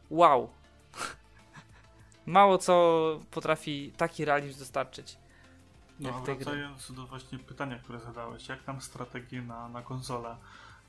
[0.09, 0.49] wow.
[2.25, 5.17] Mało co potrafi taki realizm dostarczyć.
[5.99, 10.35] No, wracając do właśnie pytania, które zadałeś, jak tam strategię na, na konsolę?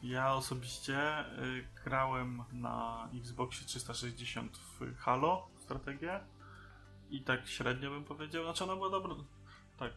[0.03, 6.21] Ja osobiście y, grałem na Xboxie 360 w Halo strategię
[7.11, 9.15] i tak średnio bym powiedział, znaczy ona była dobra,
[9.79, 9.93] tak,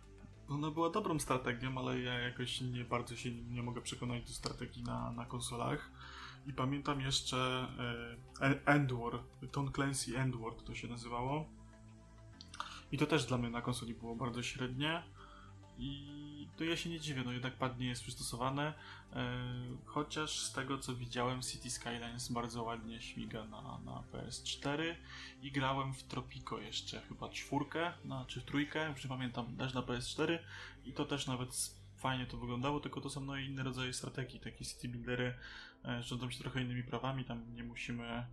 [0.49, 4.83] ona była dobrą strategią, ale ja jakoś nie bardzo się nie mogę przekonać do strategii
[4.83, 5.91] na, na konsolach.
[6.47, 7.67] I pamiętam jeszcze
[8.41, 9.19] e, Endwar,
[9.51, 11.45] Tom Clancy Endwar to się nazywało.
[12.91, 15.03] I to też dla mnie na konsoli było bardzo średnie.
[15.80, 18.74] I to ja się nie dziwię, no jednak pad nie jest przystosowane.
[19.13, 19.38] E,
[19.86, 24.95] chociaż z tego co widziałem, City Skylines bardzo ładnie śmiga na, na PS4
[25.41, 29.82] i grałem w Tropico jeszcze chyba czwórkę, no, czy trójkę, już nie pamiętam, też na
[29.82, 30.39] PS4
[30.86, 34.65] i to też nawet fajnie to wyglądało, tylko to są no inne rodzaje strategii, takie
[34.65, 35.34] city buildery
[35.86, 38.26] E, rządzą się trochę innymi prawami, tam nie musimy,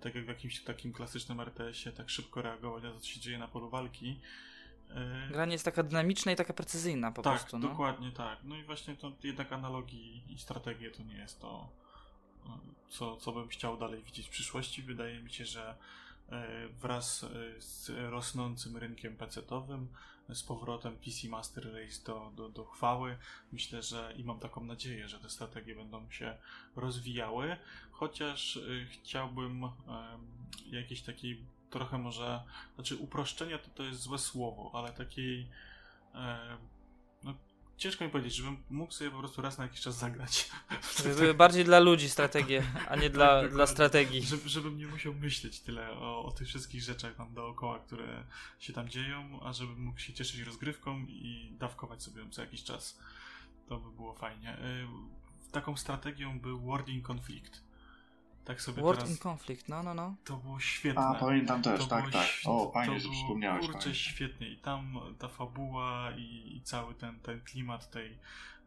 [0.00, 3.38] tak jak w jakimś takim klasycznym RTS-ie, tak szybko reagować na to, co się dzieje
[3.38, 4.20] na polu walki.
[4.94, 7.58] E, Gra nie jest taka dynamiczna i taka precyzyjna po tak, prostu.
[7.58, 7.68] No.
[7.68, 8.38] dokładnie tak.
[8.44, 11.68] No i właśnie to jednak analogii i strategie to nie jest to,
[12.44, 14.82] no, co, co bym chciał dalej widzieć w przyszłości.
[14.82, 15.76] Wydaje mi się, że
[16.28, 17.26] e, wraz
[17.58, 19.86] z rosnącym rynkiem PC-owym
[20.28, 23.18] z powrotem PC Master Race do, do, do chwały.
[23.52, 26.36] Myślę, że i mam taką nadzieję, że te strategie będą się
[26.76, 27.56] rozwijały,
[27.90, 28.58] chociaż
[28.90, 29.62] chciałbym
[30.70, 32.42] jakiejś takiej trochę może,
[32.74, 36.18] znaczy uproszczenia to, to jest złe słowo, ale takiej y,
[37.22, 37.34] no,
[37.76, 40.50] ciężko mi powiedzieć, żebym mógł sobie po prostu raz na jakiś czas zagrać.
[41.04, 44.22] Żeby bardziej dla ludzi strategie, a nie dla, tak, dla strategii.
[44.22, 48.24] Żeby, żebym nie musiał myśleć tyle o, o tych wszystkich rzeczach tam dookoła, które
[48.58, 52.98] się tam dzieją, a żebym mógł się cieszyć rozgrywką i dawkować sobie co jakiś czas.
[53.68, 54.54] To by było fajnie.
[54.54, 57.71] Y, taką strategią był Wording Conflict
[58.44, 59.10] tak sobie World teraz...
[59.10, 60.14] in Conflict, no, no, no.
[60.24, 61.02] To było świetne.
[61.02, 62.28] A, pamiętam też, to tak, tak.
[62.44, 63.66] O, fajnie, że przypomniałeś.
[63.66, 64.48] Kurczę, świetnie.
[64.48, 68.18] I tam ta fabuła i, i cały ten, ten klimat tej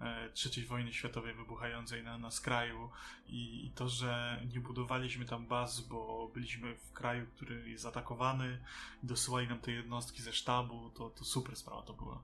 [0.01, 2.89] e, trzeciej wojny światowej wybuchającej na, na skraju
[3.28, 8.59] i, i, to, że nie budowaliśmy tam baz, bo byliśmy w kraju, który jest atakowany
[9.03, 12.19] i dosyłali nam te jednostki ze sztabu, to, to super sprawa to była.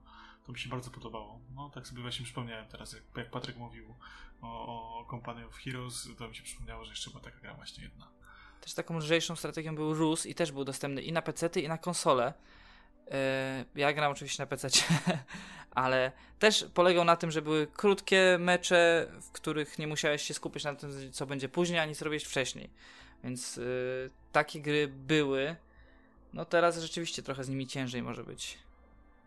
[0.46, 1.40] To mi się bardzo podobało.
[1.56, 3.96] No, tak sobie właśnie przypomniałem teraz, jak, jak Patryk mówił
[4.42, 7.84] o, o Company of Heroes, to mi się przypomniało, że jeszcze była taka gra właśnie
[7.84, 8.08] jedna.
[8.62, 11.78] Też taką lżejszą strategią był Rus i też był dostępny i na PC, i na
[11.78, 12.34] konsole.
[13.12, 14.68] E, ja gram oczywiście na PC,
[15.72, 20.64] ale też polegał na tym, że były krótkie mecze, w których nie musiałeś się skupić
[20.64, 22.70] na tym, co będzie później, ani co robić wcześniej.
[23.24, 23.62] Więc e,
[24.32, 25.56] takie gry były.
[26.34, 28.58] No teraz rzeczywiście trochę z nimi ciężej może być.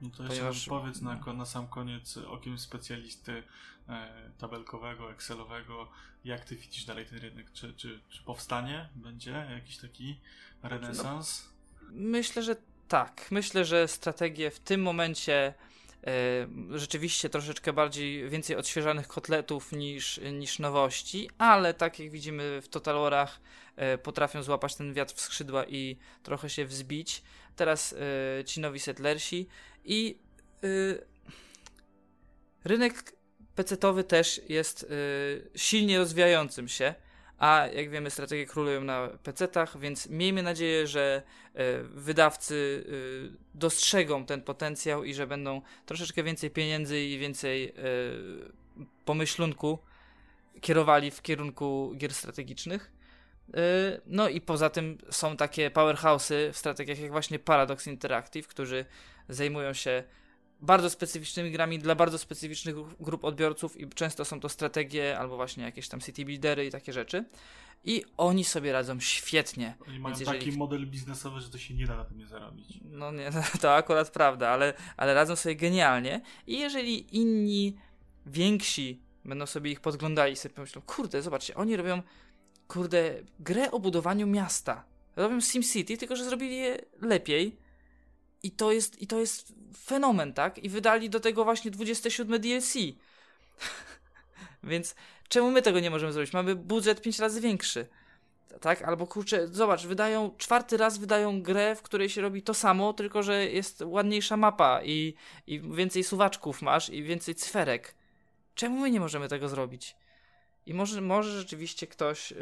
[0.00, 0.66] No to jeszcze Ponieważ...
[0.66, 3.42] powiedz na, na sam koniec okiem specjalisty
[4.38, 5.88] tabelkowego, excelowego,
[6.24, 7.52] jak ty widzisz dalej ten rynek?
[7.52, 10.20] Czy, czy, czy powstanie będzie jakiś taki
[10.62, 11.48] renesans?
[11.82, 12.56] No, myślę, że
[12.88, 13.26] tak.
[13.30, 15.54] Myślę, że strategie w tym momencie
[16.06, 16.12] e,
[16.70, 22.94] rzeczywiście troszeczkę bardziej, więcej odświeżanych kotletów niż, niż nowości, ale tak jak widzimy w Total
[22.94, 23.40] Warach
[23.76, 27.22] e, potrafią złapać ten wiatr w skrzydła i trochę się wzbić.
[27.56, 27.94] Teraz
[28.38, 29.46] e, ci nowi settlersi
[29.84, 30.18] i
[32.64, 33.12] rynek
[33.54, 34.86] pecetowy też jest y,
[35.54, 36.94] silnie rozwijającym się,
[37.38, 41.22] a jak wiemy strategie królują na pecetach, więc miejmy nadzieję, że
[41.54, 47.74] y, wydawcy y, dostrzegą ten potencjał i że będą troszeczkę więcej pieniędzy i więcej
[49.04, 49.78] pomyślunku
[50.60, 52.92] kierowali w kierunku gier strategicznych.
[54.06, 58.84] No i poza tym są takie powerhouse'y w strategiach jak właśnie Paradox Interactive, którzy
[59.28, 60.04] zajmują się
[60.64, 65.64] bardzo specyficznymi grami dla bardzo specyficznych grup odbiorców i często są to strategie albo właśnie
[65.64, 67.24] jakieś tam city buildery i takie rzeczy.
[67.84, 69.74] I oni sobie radzą świetnie.
[69.88, 70.38] Oni mają jeżeli...
[70.38, 72.80] taki model biznesowy, że to się nie da na tym nie zarobić.
[72.84, 76.20] No nie, to akurat prawda, ale, ale radzą sobie genialnie.
[76.46, 77.76] I jeżeli inni,
[78.26, 82.02] więksi będą sobie ich podglądali i sobie pomyślą, kurde, zobaczcie, oni robią,
[82.68, 84.84] kurde, grę o budowaniu miasta.
[85.16, 87.63] Robią SimCity, tylko że zrobili je lepiej
[88.44, 89.52] i to jest, i to jest
[89.84, 90.58] fenomen, tak?
[90.58, 92.74] I wydali do tego właśnie 27 DLC.
[94.62, 94.94] Więc
[95.28, 96.32] czemu my tego nie możemy zrobić?
[96.32, 97.86] Mamy budżet 5 razy większy.
[98.60, 98.82] Tak?
[98.82, 103.22] Albo kurczę, zobacz, wydają, czwarty raz wydają grę, w której się robi to samo, tylko
[103.22, 105.14] że jest ładniejsza mapa i,
[105.46, 107.94] i więcej suwaczków masz i więcej cyferek.
[108.54, 109.96] Czemu my nie możemy tego zrobić?
[110.66, 112.36] I może, może rzeczywiście ktoś yy,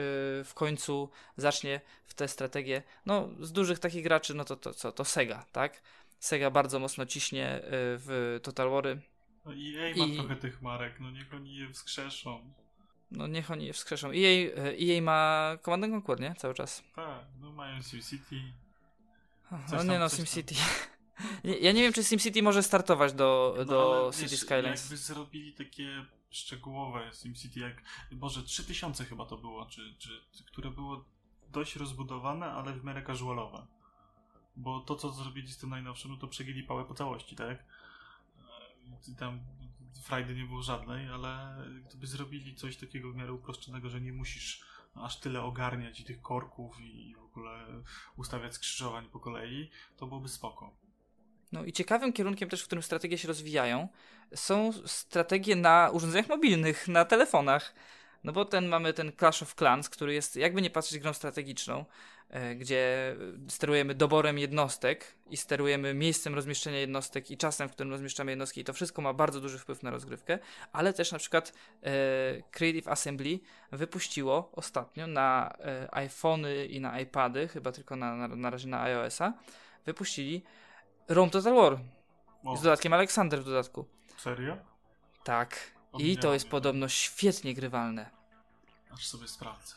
[0.45, 2.83] w końcu zacznie w tę strategię.
[3.07, 4.89] No, z dużych takich graczy, no to, to co?
[4.89, 5.83] To, to Sega, tak?
[6.18, 9.01] Sega bardzo mocno ciśnie yy, w Total Wary.
[9.45, 10.16] No i EA ma I...
[10.16, 12.55] trochę tych marek, no niech oni je wskrzeszą.
[13.11, 14.11] No niech oni je wskrzeszą.
[14.11, 14.51] EA,
[14.81, 16.35] EA ma Command Conquer, nie?
[16.35, 16.83] Cały czas.
[16.97, 18.37] Tak, no mają SimCity.
[19.73, 20.55] No nie no, SimCity.
[21.45, 24.83] ja nie wiem, czy SimCity może startować do, no, do City wiesz, Skylines.
[24.83, 31.05] Jakby zrobili takie szczegółowe SimCity, jak, Boże, 3000 chyba to było, czy, czy, które było
[31.53, 33.66] dość rozbudowane, ale w miarę casualowe.
[34.57, 37.64] Bo to, co zrobili z tym najnowszym, no to przegięli pałę po całości, tak?
[39.09, 39.41] I tam
[40.03, 41.57] frajdy nie było żadnej, ale
[41.89, 44.64] gdyby zrobili coś takiego w miarę uproszczonego, że nie musisz
[44.95, 47.66] aż tyle ogarniać i tych korków i w ogóle
[48.16, 50.82] ustawiać skrzyżowań po kolei, to byłoby spoko.
[51.53, 53.88] No i ciekawym kierunkiem też, w którym strategie się rozwijają,
[54.34, 57.74] są strategie na urządzeniach mobilnych, na telefonach.
[58.24, 61.84] No bo ten mamy ten Clash of Clans, który jest jakby nie patrzeć grą strategiczną,
[62.30, 63.16] e, gdzie
[63.48, 68.64] sterujemy doborem jednostek i sterujemy miejscem rozmieszczenia jednostek i czasem, w którym rozmieszczamy jednostki i
[68.64, 70.38] to wszystko ma bardzo duży wpływ na rozgrywkę,
[70.72, 71.90] ale też na przykład e,
[72.50, 73.40] Creative Assembly
[73.72, 78.82] wypuściło ostatnio na e, iPhony i na iPady, chyba tylko na, na, na razie na
[78.82, 79.32] iOS-a,
[79.86, 80.42] wypuścili
[81.12, 81.78] Rome Total War.
[82.44, 82.56] O.
[82.56, 83.84] Z dodatkiem Aleksander w dodatku.
[84.16, 84.56] Serio?
[85.24, 85.72] Tak.
[85.98, 88.10] I to jest podobno świetnie grywalne.
[88.90, 89.74] Aż sobie sprawdzę.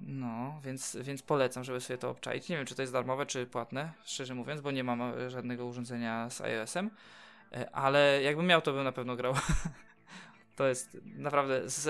[0.00, 2.48] No, więc, więc polecam, żeby sobie to obczaić.
[2.48, 5.66] Nie wiem, czy to jest darmowe, czy płatne, szczerze mówiąc, bo nie mam e, żadnego
[5.66, 6.90] urządzenia z iOS-em,
[7.52, 9.34] e, ale jakbym miał, to bym na pewno grał.
[10.56, 11.86] to jest naprawdę z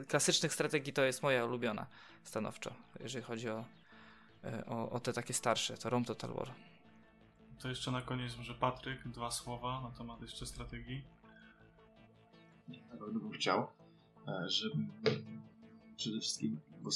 [0.00, 1.86] e, klasycznych strategii to jest moja ulubiona
[2.24, 3.64] stanowczo, jeżeli chodzi o,
[4.66, 6.50] o, o te takie starsze, to Rome Total War.
[7.58, 11.02] To jeszcze na koniec może Patryk, dwa słowa na temat jeszcze strategii.
[12.68, 13.66] Na pewno bym chciał,
[14.28, 14.86] e, żeby
[15.96, 16.90] przede wszystkim, bo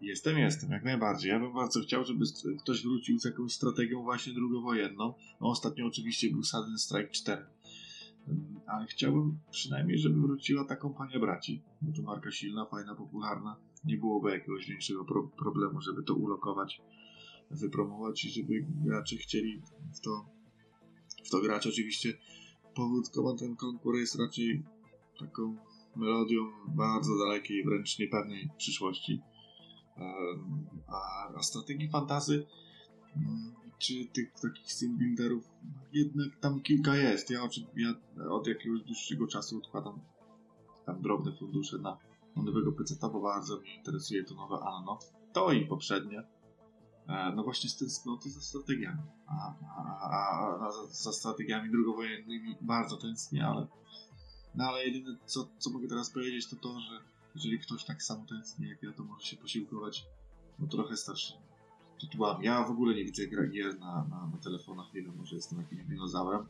[0.00, 1.30] jestem, jestem, jak najbardziej.
[1.30, 2.24] Ja bym bardzo chciał, żeby
[2.60, 5.14] ktoś wrócił z jakąś strategią właśnie drugowojenną.
[5.40, 7.46] No ostatnio oczywiście był Sudden Strike 4.
[8.66, 11.62] Ale chciałbym przynajmniej, żeby wróciła ta kompania braci.
[11.82, 13.56] Bo to marka silna, fajna, popularna.
[13.84, 16.82] Nie byłoby jakiegoś większego pro problemu, żeby to ulokować
[17.52, 19.62] wypromować i żeby gracze chcieli
[19.94, 20.26] w to,
[21.24, 21.66] w to grać.
[21.66, 22.14] Oczywiście
[22.74, 24.62] powód Command Conquer jest raczej
[25.20, 25.56] taką
[25.96, 29.20] melodią bardzo dalekiej, wręcz niepewnej przyszłości.
[30.86, 32.46] A, a strategii fantazy
[33.16, 35.44] mm, czy tych takich sim builderów
[35.92, 37.30] jednak tam kilka jest.
[37.30, 37.94] Ja, ja
[38.30, 40.00] od jakiegoś dłuższego czasu odkładam
[40.86, 41.98] tam drobne fundusze na,
[42.36, 44.98] nowego PC, bo bardzo mnie interesuje to nowe Anno.
[45.32, 46.22] To i poprzednie
[47.06, 49.02] no właśnie z tęsknoty za strategiami.
[49.26, 53.66] A, a, a, a za, strategiami drugowojennymi bardzo tęsknię, ale
[54.54, 57.00] no ale jedyne co, co mogę teraz powiedzieć to to, że
[57.34, 60.06] jeżeli ktoś tak samo tęskni jak ja, to może się posiłkować
[60.58, 61.42] no, trochę starszymi
[62.00, 62.46] tytułami.
[62.46, 65.84] Ja w ogóle nie widzę gier na, na, na telefonach, nie wiem, może jestem jakimś
[65.84, 66.46] dinozaurem.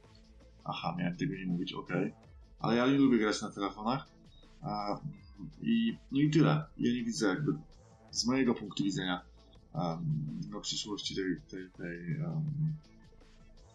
[0.65, 1.89] Aha, miałem tego nie mówić, ok.
[2.59, 4.09] Ale ja nie lubię grać na telefonach.
[4.63, 5.01] A,
[5.63, 6.65] i, no i tyle.
[6.79, 7.53] Ja nie widzę jakby
[8.11, 9.23] z mojego punktu widzenia
[9.75, 12.45] um, no, przyszłości tej, tej, tej um,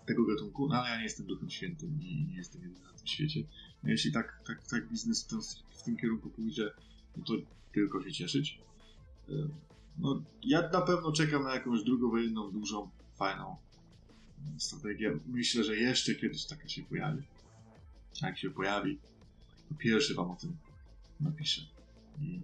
[0.06, 3.08] tego gatunku, no ale ja nie jestem duchem świętym i nie jestem jedyny na tym
[3.08, 3.44] świecie.
[3.84, 6.72] No, jeśli tak, tak, tak biznes w tym, w tym kierunku pójdzie,
[7.18, 7.34] no to
[7.74, 8.60] tylko się cieszyć.
[9.98, 13.56] No, ja na pewno czekam na jakąś drugowojenną, dużą, fajną
[14.58, 15.20] strategię.
[15.28, 17.24] Myślę, że jeszcze kiedyś taka się pojawi.
[18.22, 19.00] Jak się pojawi,
[19.70, 20.58] to pierwszy wam o tym
[21.20, 21.62] napiszę.
[22.22, 22.42] I...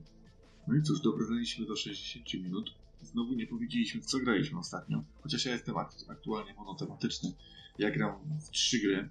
[0.68, 2.74] No i cóż, dobraliśmy do 60 minut.
[3.04, 5.04] Znowu nie powiedzieliśmy, co graliśmy ostatnio.
[5.22, 5.76] Chociaż ja jestem
[6.10, 7.34] aktualnie monotematyczny.
[7.78, 9.10] Ja gram w trzy gry.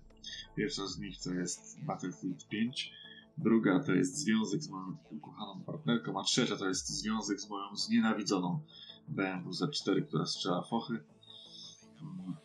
[0.57, 2.93] Pierwsza z nich to jest Battlefield 5.
[3.39, 7.77] Druga to jest związek z moją ukochaną partnerką, a trzecia to jest związek z moją
[7.77, 8.61] znienawidzoną
[9.09, 11.05] BMW Z4, która strzela fochy.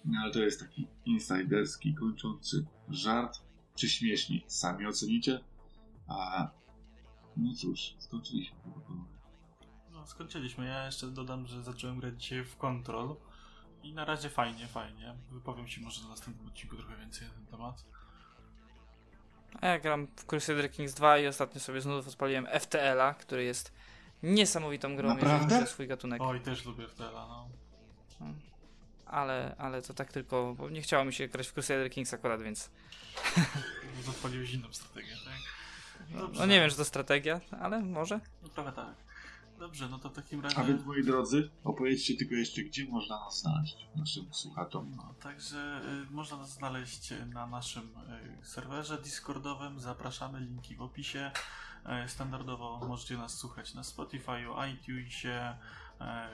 [0.06, 3.38] No ale to jest taki insiderski, kończący żart.
[3.76, 4.43] Czy śmieszni?
[4.48, 5.39] Sami ocenicie.
[6.08, 6.50] A
[7.38, 9.16] no cóż, skończyliśmy chyba
[10.10, 10.66] skończyliśmy.
[10.66, 13.16] Ja jeszcze dodam, że zacząłem grać dzisiaj w Control.
[13.84, 15.16] I na razie fajnie, fajnie.
[15.32, 17.86] Wypowiem Ci może na następnym odcinku trochę więcej na ten temat.
[19.62, 23.74] A ja gram w Crusader Kings 2 i ostatnio sobie znów odpaliłem FTL-a, który jest
[24.24, 25.34] niesamowitą grą, Naprawdę?
[25.36, 26.22] jeżeli chodzi o swój gatunek.
[26.22, 27.49] Oj, też lubię FTL-a, no.
[29.05, 32.41] Ale, ale to tak tylko, bo nie chciało mi się grać w Crusader Kings akurat,
[32.41, 32.70] więc...
[34.10, 35.39] Odpaliłeś inną strategię, tak?
[36.10, 36.39] No, Dobrze.
[36.39, 38.20] no nie wiem, czy to strategia, ale może.
[38.43, 39.07] No prawie tak.
[39.60, 40.64] Dobrze, no to w takim A razie...
[40.64, 44.91] więc moi drodzy, opowiedzcie tylko jeszcze, gdzie można nas znaleźć naszym słuchaczom.
[44.95, 47.84] No, także y, można nas znaleźć na naszym
[48.41, 49.80] y, serwerze Discordowym.
[49.80, 51.32] Zapraszamy, linki w opisie.
[52.05, 55.87] Y, standardowo możecie nas słuchać na Spotify'u, iTunesie, y,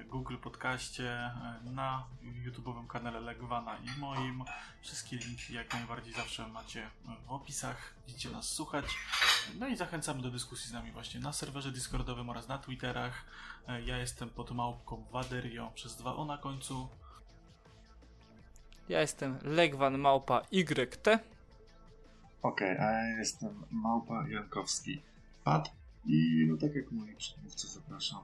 [0.09, 1.31] Google Podcaście,
[1.67, 2.07] y, na
[2.45, 4.43] YouTube'owym kanale Legwana i moim.
[4.81, 6.89] Wszystkie linki jak najbardziej zawsze macie
[7.27, 8.85] w opisach, gdzie nas słuchać.
[9.59, 13.25] No i zachęcamy do dyskusji z nami właśnie na serwerze Discordowym oraz na Twitterach.
[13.69, 16.87] Y, Ja jestem pod małpką Waderio przez dwa o na końcu.
[18.89, 21.07] Ja jestem Legwan Małpa YT.
[22.41, 25.01] Okej, a ja jestem Małpa Jankowski
[25.43, 25.71] Pat
[26.05, 28.19] i no tak jak moi przedmówcy zapraszam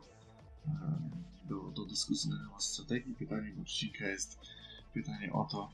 [1.50, 3.16] do, do dyskusji na temat strategii.
[3.16, 4.40] Pytaniem odcinka jest
[4.94, 5.72] pytanie o to,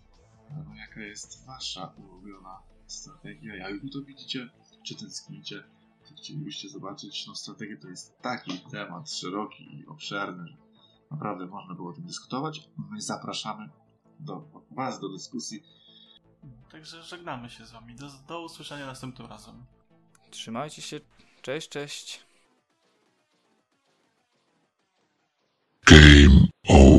[0.51, 4.49] no, jaka jest wasza ulubiona strategia, jak wy to widzicie,
[4.83, 5.63] czy tęsknicie,
[6.03, 7.27] co chcielibyście zobaczyć.
[7.27, 10.57] No strategia to jest taki temat szeroki i obszerny, że
[11.11, 12.69] naprawdę można było o tym dyskutować.
[12.91, 13.69] My zapraszamy
[14.19, 15.63] do was do dyskusji.
[16.71, 17.95] Także żegnamy się z wami.
[17.95, 19.65] Do, do usłyszenia następnym razem.
[20.29, 20.99] Trzymajcie się.
[21.41, 22.24] Cześć, cześć.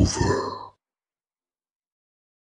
[0.07, 0.66] over.